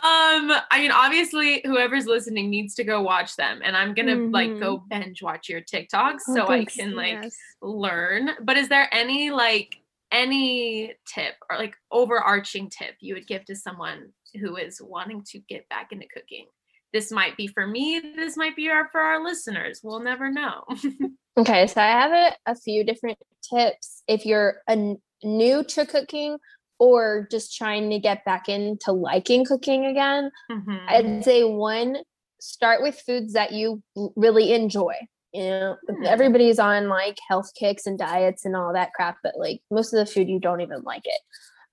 [0.04, 4.34] Um, I mean, obviously, whoever's listening needs to go watch them, and I'm gonna mm-hmm.
[4.34, 5.00] like go mm-hmm.
[5.00, 6.78] binge watch your TikToks oh, so thanks.
[6.78, 7.36] I can like yes.
[7.62, 8.30] learn.
[8.42, 9.76] But is there any like
[10.12, 15.38] any tip or like overarching tip you would give to someone who is wanting to
[15.40, 16.46] get back into cooking?
[16.92, 18.00] This might be for me.
[18.14, 19.80] This might be our, for our listeners.
[19.82, 20.64] We'll never know.
[21.36, 24.02] okay, so I have a, a few different tips.
[24.06, 26.38] If you're a new to cooking
[26.78, 30.76] or just trying to get back into liking cooking again, mm-hmm.
[30.86, 31.96] I'd say one,
[32.40, 33.82] start with foods that you
[34.14, 34.94] really enjoy.
[35.32, 36.06] You know, mm.
[36.06, 39.98] everybody's on like health kicks and diets and all that crap, but like most of
[39.98, 41.20] the food you don't even like it.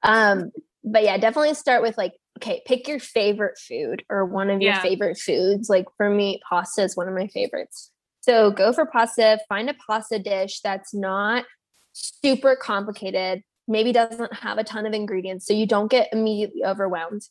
[0.02, 0.52] Um,
[0.84, 4.74] but yeah, definitely start with like, okay, pick your favorite food or one of your
[4.74, 4.82] yeah.
[4.82, 5.70] favorite foods.
[5.70, 7.92] Like for me, pasta is one of my favorites.
[8.22, 11.46] So go for pasta, find a pasta dish that's not
[11.94, 17.22] super complicated maybe doesn't have a ton of ingredients so you don't get immediately overwhelmed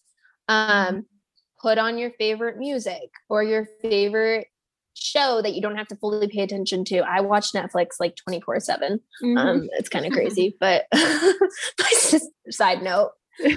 [0.49, 1.01] um, mm-hmm.
[1.61, 4.47] put on your favorite music or your favorite
[4.95, 8.61] show that you don't have to fully pay attention to i watch netflix like 24
[8.61, 9.39] 7 mm-hmm.
[9.39, 10.87] um, it's kind of crazy but
[12.11, 13.13] just side note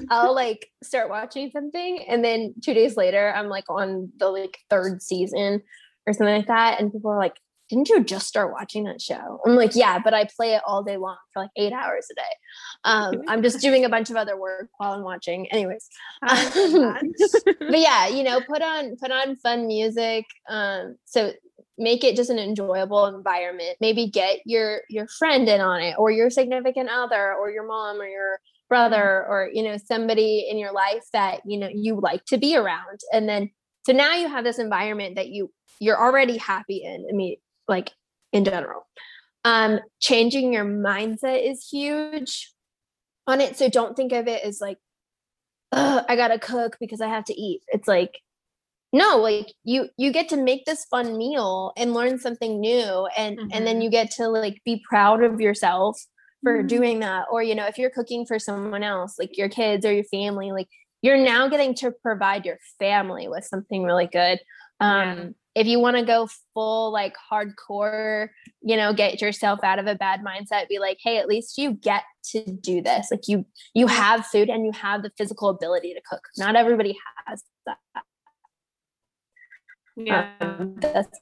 [0.09, 4.57] i'll like start watching something and then two days later i'm like on the like
[4.69, 5.61] third season
[6.07, 7.37] or something like that and people are like
[7.69, 9.39] didn't you just start watching that show?
[9.45, 12.15] I'm like, yeah, but I play it all day long for like eight hours a
[12.15, 12.21] day.
[12.83, 15.47] Um, I'm just doing a bunch of other work while I'm watching.
[15.51, 15.87] Anyways,
[16.21, 16.51] um,
[17.59, 20.25] but yeah, you know, put on put on fun music.
[20.49, 21.33] Um, so
[21.77, 23.77] make it just an enjoyable environment.
[23.79, 27.99] Maybe get your your friend in on it, or your significant other, or your mom,
[27.99, 28.39] or your
[28.73, 32.57] brother, or you know somebody in your life that you know you like to be
[32.57, 33.51] around, and then
[33.85, 37.05] so now you have this environment that you you're already happy in.
[37.07, 37.35] I mean,
[37.67, 37.91] like
[38.31, 38.87] in general.
[39.45, 42.51] Um, changing your mindset is huge
[43.27, 43.57] on it.
[43.57, 44.77] So don't think of it as like,
[45.73, 47.61] I gotta cook because I have to eat.
[47.67, 48.19] It's like,
[48.93, 53.37] no, like you you get to make this fun meal and learn something new, and
[53.37, 53.49] mm-hmm.
[53.51, 53.81] and then mm-hmm.
[53.83, 56.01] you get to like be proud of yourself
[56.43, 56.67] for mm-hmm.
[56.67, 57.25] doing that.
[57.31, 60.51] Or you know, if you're cooking for someone else, like your kids or your family,
[60.51, 60.67] like
[61.01, 64.39] you're now getting to provide your family with something really good.
[64.79, 68.29] Um, yeah if you want to go full like hardcore,
[68.61, 71.73] you know, get yourself out of a bad mindset, be like, hey, at least you
[71.73, 73.09] get to do this.
[73.11, 76.27] Like you you have food and you have the physical ability to cook.
[76.37, 77.77] Not everybody has that.
[79.95, 80.31] Yeah.
[80.41, 81.19] Um, that's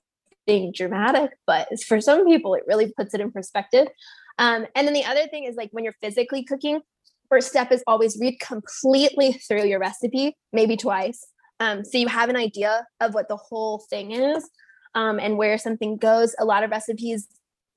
[0.47, 3.87] being dramatic, but for some people it really puts it in perspective.
[4.37, 6.81] Um, and then the other thing is like when you're physically cooking,
[7.29, 11.27] first step is always read completely through your recipe, maybe twice
[11.61, 14.49] um, so you have an idea of what the whole thing is
[14.95, 16.35] um, and where something goes.
[16.39, 17.27] A lot of recipes,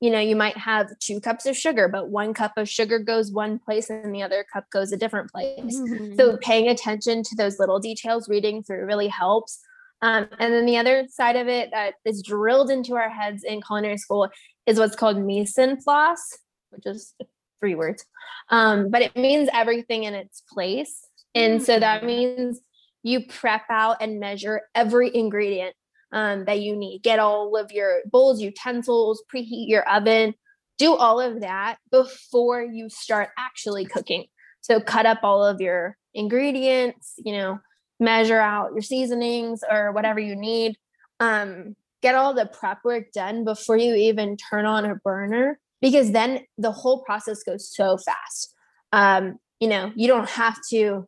[0.01, 3.31] you know, you might have two cups of sugar, but one cup of sugar goes
[3.31, 5.79] one place and the other cup goes a different place.
[5.79, 6.15] Mm-hmm.
[6.15, 9.61] So paying attention to those little details, reading through really helps.
[10.01, 13.61] Um, and then the other side of it that is drilled into our heads in
[13.61, 14.31] culinary school
[14.65, 16.39] is what's called mise en place,
[16.75, 17.15] which is
[17.61, 18.05] three words,
[18.51, 21.07] um, but it means everything in its place.
[21.35, 22.07] And so that mm.
[22.07, 22.61] means
[23.03, 25.75] you prep out and measure every ingredient
[26.13, 27.03] um, that you need.
[27.03, 30.35] Get all of your bowls, utensils, preheat your oven,
[30.79, 34.27] do all of that before you start actually cooking.
[34.61, 37.59] So cut up all of your ingredients, you know,
[38.01, 40.77] measure out your seasonings or whatever you need.
[41.21, 46.13] Um, get all the prep work done before you even turn on a burner because
[46.13, 48.55] then the whole process goes so fast.
[48.91, 51.07] Um, you know, you don't have to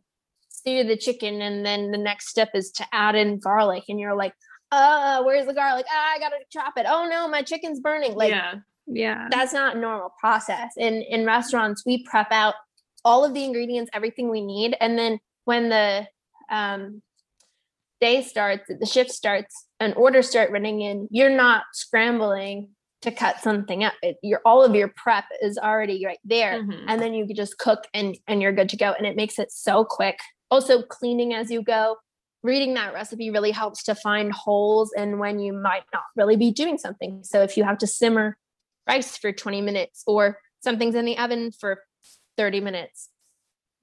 [0.50, 4.14] sear the chicken and then the next step is to add in garlic and you're
[4.14, 4.34] like
[4.72, 5.86] uh where's the garlic?
[5.90, 6.84] Ah, i gotta chop it.
[6.86, 8.14] Oh no my chicken's burning.
[8.14, 8.54] Like yeah.
[8.86, 9.28] Yeah.
[9.30, 10.72] that's not a normal process.
[10.76, 12.54] In in restaurants we prep out
[13.02, 16.06] all of the ingredients everything we need and then when the
[16.50, 17.00] um
[18.02, 23.40] day starts the shift starts and orders start running in you're not scrambling to cut
[23.40, 26.88] something up it, your all of your prep is already right there mm-hmm.
[26.88, 29.38] and then you can just cook and and you're good to go and it makes
[29.38, 30.18] it so quick
[30.50, 31.96] also cleaning as you go
[32.42, 36.50] reading that recipe really helps to find holes and when you might not really be
[36.50, 38.36] doing something so if you have to simmer
[38.88, 41.82] rice for 20 minutes or something's in the oven for
[42.36, 43.10] 30 minutes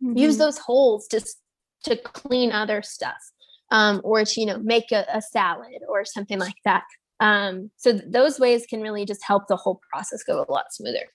[0.03, 0.17] mm-hmm.
[0.17, 1.37] use those holes just
[1.83, 3.31] to clean other stuff
[3.71, 6.83] um, or to you know make a, a, salad or something like that
[7.19, 10.65] um, so th- those ways can really just help the whole process go a lot
[10.71, 11.07] smoother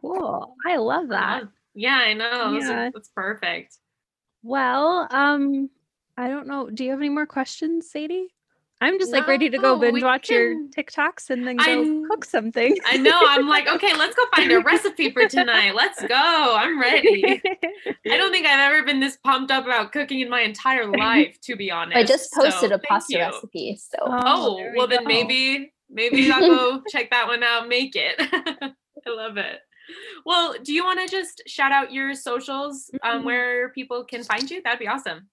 [0.00, 2.90] cool i love that yeah i know yeah.
[2.92, 3.78] that's perfect
[4.46, 5.70] well, um,
[6.16, 6.70] I don't know.
[6.70, 8.28] Do you have any more questions, Sadie?
[8.80, 10.36] I'm just like ready to go binge watch can...
[10.36, 12.04] your TikToks and then go I'm...
[12.08, 12.76] cook something.
[12.84, 13.18] I know.
[13.22, 15.74] I'm like, okay, let's go find a recipe for tonight.
[15.74, 16.14] Let's go.
[16.58, 17.40] I'm ready.
[17.86, 21.40] I don't think I've ever been this pumped up about cooking in my entire life,
[21.42, 21.96] to be honest.
[21.96, 23.78] I just posted so, a pasta recipe.
[23.80, 24.96] So oh, oh we well go.
[24.96, 27.68] then maybe maybe I'll go check that one out.
[27.68, 28.16] Make it.
[28.20, 29.60] I love it.
[30.26, 33.26] Well, do you want to just shout out your socials um, mm-hmm.
[33.26, 34.60] where people can find you?
[34.62, 35.28] That'd be awesome.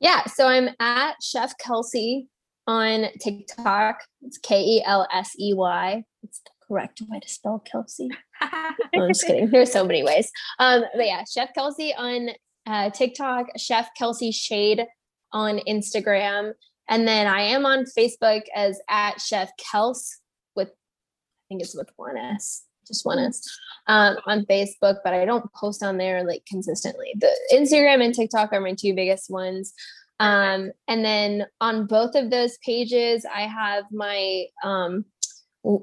[0.00, 0.24] Yeah.
[0.26, 2.28] So I'm at Chef Kelsey
[2.66, 4.00] on TikTok.
[4.22, 6.04] It's K E L S E Y.
[6.22, 8.08] It's the correct way to spell Kelsey.
[8.42, 9.50] no, I'm just kidding.
[9.50, 10.30] There's so many ways.
[10.58, 12.30] Um, but yeah, Chef Kelsey on
[12.66, 14.84] uh, TikTok, Chef Kelsey Shade
[15.32, 16.52] on Instagram.
[16.88, 20.10] And then I am on Facebook as at Chef Kels
[20.54, 23.42] with, I think it's with one S just one is
[23.86, 27.14] um, on Facebook, but I don't post on there like consistently.
[27.18, 29.74] The Instagram and TikTok are my two biggest ones.
[30.18, 35.04] Um, and then on both of those pages, I have my um,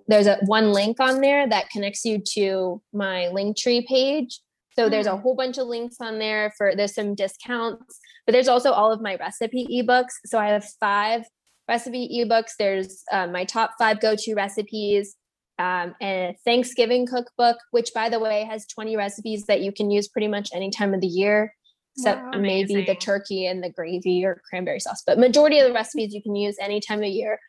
[0.08, 4.40] there's a one link on there that connects you to my Linktree page.
[4.76, 5.22] So there's a mm.
[5.22, 9.02] whole bunch of links on there for there's some discounts, but there's also all of
[9.02, 10.14] my recipe ebooks.
[10.26, 11.26] So I have five
[11.68, 12.52] recipe ebooks.
[12.58, 15.16] There's uh, my top five go-to recipes
[15.60, 19.92] um, and a Thanksgiving cookbook, which by the way has 20 recipes that you can
[19.92, 21.54] use pretty much any time of the year,
[21.96, 25.04] except wow, maybe the turkey and the gravy or cranberry sauce.
[25.06, 27.40] But majority of the recipes you can use any time of year.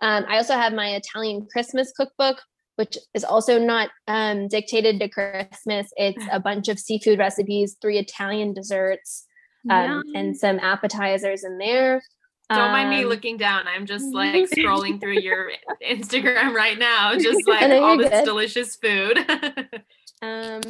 [0.00, 2.40] Um, I also have my Italian Christmas cookbook,
[2.76, 5.88] which is also not um, dictated to Christmas.
[5.96, 9.26] It's a bunch of seafood recipes, three Italian desserts,
[9.70, 12.02] um, and some appetizers in there.
[12.50, 13.66] Don't mind me um, looking down.
[13.66, 15.52] I'm just like scrolling through your
[15.86, 18.24] Instagram right now, just like all this good.
[18.24, 19.18] delicious food.
[20.22, 20.60] um,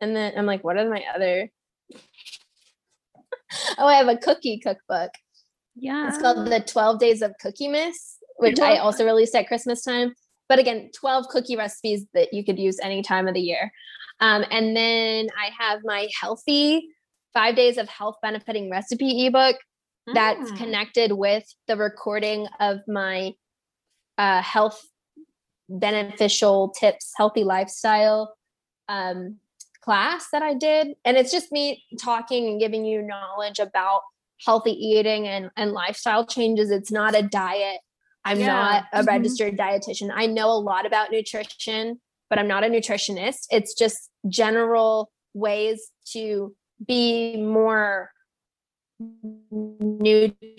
[0.00, 1.50] and then I'm like, what are my other?
[3.78, 5.10] Oh, I have a cookie cookbook.
[5.74, 10.14] Yeah, it's called the 12 Days of Cookiemas, which I also released at Christmas time.
[10.48, 13.70] but again, 12 cookie recipes that you could use any time of the year.
[14.18, 16.88] Um, and then I have my healthy
[17.32, 19.56] five days of health benefiting recipe ebook
[20.12, 20.56] that's Mm.
[20.56, 23.32] connected with the recording of my
[24.18, 24.84] uh, health
[25.68, 28.34] beneficial tips, healthy lifestyle
[28.88, 29.38] um,
[29.82, 30.88] class that I did.
[31.04, 34.02] And it's just me talking and giving you knowledge about
[34.44, 36.70] healthy eating and, and lifestyle changes.
[36.70, 37.80] It's not a diet.
[38.24, 38.46] I'm Yeah.
[38.46, 39.06] not a Mhm.
[39.06, 40.10] registered dietitian.
[40.14, 43.46] I know a lot about nutrition, but I'm not a nutritionist.
[43.50, 46.54] It's just general ways to
[46.86, 48.10] be more
[49.80, 50.50] nutrient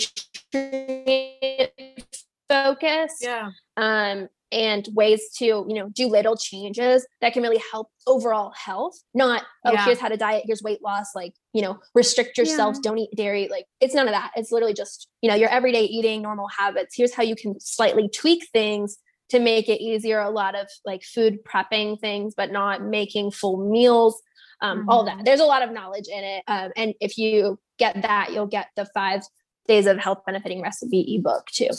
[2.50, 3.52] focused Yeah.
[3.78, 8.98] um, and ways to you know do little changes that can really help overall health
[9.14, 9.86] not oh Yeah.
[9.86, 13.48] here's how to diet here's weight loss like you know restrict yourself don't eat dairy
[13.50, 14.32] like it's none of that.
[14.36, 16.96] It's literally just you know your everyday eating normal habits.
[16.96, 18.98] Here's how you can slightly tweak things
[19.30, 23.70] to make it easier a lot of like food prepping things but not making full
[23.70, 24.22] meals
[24.62, 25.26] um, all that.
[25.26, 28.68] There's a lot of knowledge in it um, and if you get that you'll get
[28.76, 29.22] the five
[29.68, 31.70] days of health benefiting recipe ebook too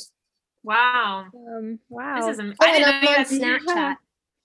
[0.63, 1.27] Wow.
[1.35, 2.17] Um, wow.
[2.21, 2.41] This is.
[2.41, 3.97] am- oh I didn't know you had snapchat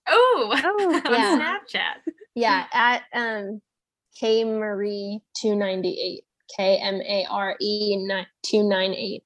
[0.08, 0.54] Oh.
[0.64, 1.38] Oh, on yeah.
[1.38, 2.12] Snapchat.
[2.36, 3.62] Yeah, at um
[4.20, 6.24] K Marie two ninety eight.
[6.56, 8.08] K M A R E
[8.44, 9.24] two nine eight.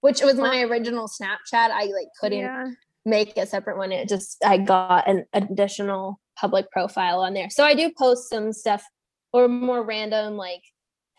[0.00, 1.70] Which was my original Snapchat.
[1.70, 2.66] I like couldn't yeah.
[3.04, 3.92] make a separate one.
[3.92, 7.50] It just I got an additional public profile on there.
[7.50, 8.84] So I do post some stuff
[9.32, 10.62] or more random like,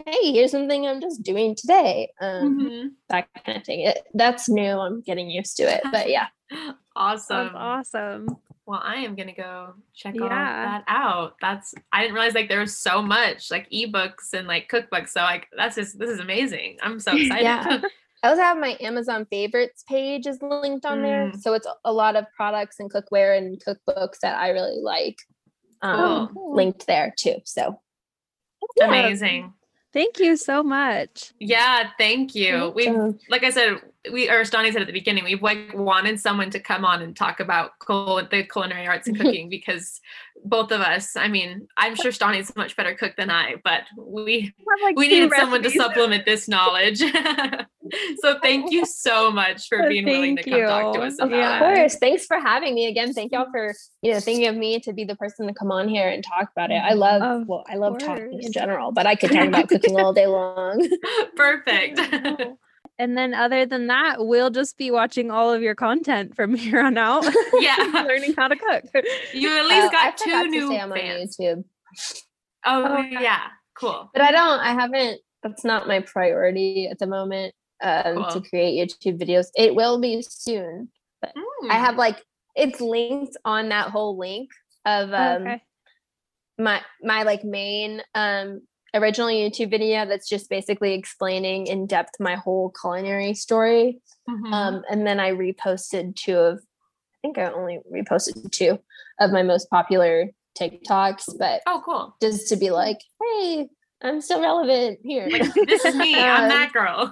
[0.05, 2.11] hey, here's something I'm just doing today.
[2.21, 2.89] Um Mhm.
[3.09, 3.81] that kind of thing.
[3.81, 4.79] It, that's new.
[4.79, 5.81] I'm getting used to it.
[5.91, 6.27] But yeah.
[6.95, 7.45] Awesome.
[7.53, 7.55] That's
[7.95, 8.27] awesome.
[8.65, 11.35] Well, I am gonna go check all that out.
[11.39, 15.09] That's I didn't realize like there was so much like ebooks and like cookbooks.
[15.09, 16.77] So like that's just this is amazing.
[16.81, 17.43] I'm so excited.
[17.43, 17.81] Yeah.
[18.23, 21.27] I also have my Amazon favorites page is linked on there.
[21.31, 21.39] Mm.
[21.41, 25.19] So it's a lot of products and cookware and cookbooks that I really like
[25.81, 26.53] um, Cool.
[26.55, 27.35] linked there too.
[27.45, 27.79] So
[28.81, 29.53] Amazing.
[29.91, 31.33] Thank you so much.
[31.39, 32.71] Yeah, thank you.
[32.75, 33.81] We've um, like I said,
[34.11, 37.15] we or Stani said at the beginning, we've like wanted someone to come on and
[37.15, 39.99] talk about cul- the culinary arts and cooking because
[40.45, 43.83] both of us, I mean, I'm sure Stani's a much better cook than I, but
[43.97, 44.53] we
[44.95, 47.01] we needed someone to supplement this knowledge.
[48.21, 51.29] so thank you so much for being willing to Thank come talk to us Of
[51.29, 51.55] about of Yeah.
[51.71, 51.75] it.
[51.75, 53.13] course, thanks for having me again.
[53.13, 55.87] Thank y'all for you know thinking of me to be the person to come on
[55.89, 56.75] here and talk about it.
[56.81, 56.99] I mm-hmm.
[56.99, 60.13] love Of well, I love talking in general, but I could talk about cooking all
[60.13, 60.87] day long.
[61.35, 61.99] Perfect.
[62.97, 66.81] And then other than that, we'll just be watching all of your content from here
[66.81, 67.25] on out.
[67.53, 67.75] Yeah.
[68.05, 68.83] Learning how to cook.
[69.33, 71.37] you at Oh, least I got forgot two to new say I'm on fans.
[71.37, 71.63] YouTube.
[72.65, 73.39] Oh, Oh, yeah.
[73.73, 74.09] Cool.
[74.13, 74.59] but I don't.
[74.59, 75.21] I haven't.
[75.43, 77.53] That's not my priority at the moment.
[77.81, 78.41] Um, Cool.
[78.41, 79.47] to create YouTube videos.
[79.55, 80.89] It will be soon.
[81.23, 81.69] I Mm.
[81.71, 82.23] have like
[82.55, 84.49] it's linked on that whole link
[84.85, 85.61] of um okay.
[86.57, 88.61] my my like main um
[88.95, 94.01] original YouTube video that's just basically explaining in depth my whole culinary story.
[94.29, 94.51] Mhm.
[94.51, 98.79] Um, and then I reposted two of, I think I only reposted two
[99.19, 102.15] of my most popular TikToks, but oh, cool.
[102.21, 103.69] just to be like, hey,
[104.01, 105.27] I'm still relevant here.
[105.29, 106.15] Like this is me.
[106.15, 107.11] I'm Um, that girl.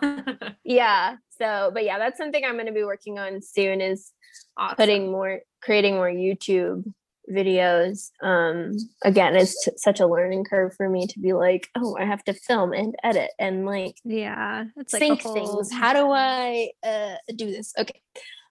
[0.64, 1.16] yeah.
[1.38, 4.12] So, but yeah, that's something I'm going to be working on soon is
[4.58, 4.76] Awesome.
[4.78, 6.84] putting more, creating more YouTube
[7.32, 8.10] videos.
[8.24, 8.72] Um,
[9.04, 12.24] again, it's t- such a learning curve for me to be like, oh, I have
[12.24, 14.66] to film and edit and like Yeah.
[14.78, 15.72] It's like whole- things.
[15.74, 17.74] How do I uh, do this?
[17.78, 18.02] Okay.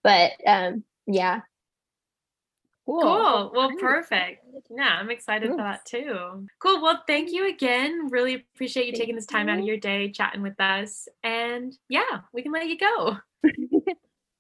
[0.05, 1.41] But um, yeah.
[2.87, 3.03] Cool.
[3.03, 3.53] Cool.
[3.55, 3.81] Well, Nice.
[3.81, 4.45] perfect.
[4.71, 6.47] Yeah, I'm excited for that too.
[6.61, 6.81] Cool.
[6.81, 8.09] Well, thank you again.
[8.11, 11.09] Really appreciate you Thank taking this time out of your day chatting with us.
[11.25, 13.17] And yeah, we can let you go.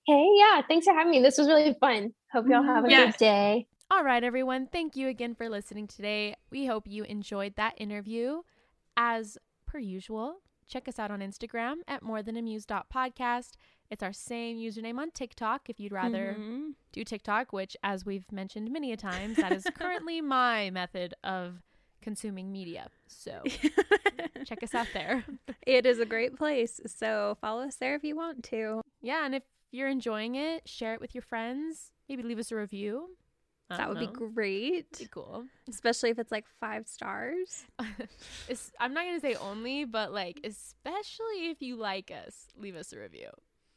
[0.09, 0.62] Hey, yeah.
[0.68, 1.20] Thanks for having me.
[1.20, 2.14] This was really fun.
[2.32, 3.07] Hope y'all have a Yeah.
[3.07, 3.66] good day.
[3.90, 4.68] All right, everyone.
[4.68, 6.36] Thank you again for listening today.
[6.49, 8.42] We hope you enjoyed that interview.
[8.97, 9.36] As
[9.66, 10.36] per usual,
[10.68, 13.55] check us out on Instagram at more than amuse.podcast.
[13.91, 16.74] It's our same username on TikTok if you'd rather Mhm.
[16.93, 21.62] do TikTok, which, as we've mentioned many a times, that is currently my method of
[22.03, 22.89] consuming media.
[23.07, 23.43] So
[24.45, 25.24] check us out there.
[25.66, 26.80] it is a great place.
[26.87, 28.80] So follow us there if you want to.
[29.01, 31.93] Yeah, and if you're enjoying it, share it with your friends.
[32.09, 33.16] Maybe leave us a review.
[33.68, 34.97] That would be great.
[34.97, 35.45] Be cool.
[35.68, 37.66] Especially if it's like five stars.
[38.78, 42.99] I'm not gonna say only, but like especially if you like us, leave us a
[43.01, 43.28] review.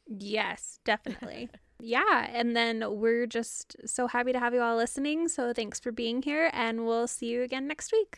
[0.09, 1.49] Yes, definitely.
[1.79, 2.27] yeah.
[2.33, 5.27] And then we're just so happy to have you all listening.
[5.27, 8.17] So thanks for being here, and we'll see you again next week.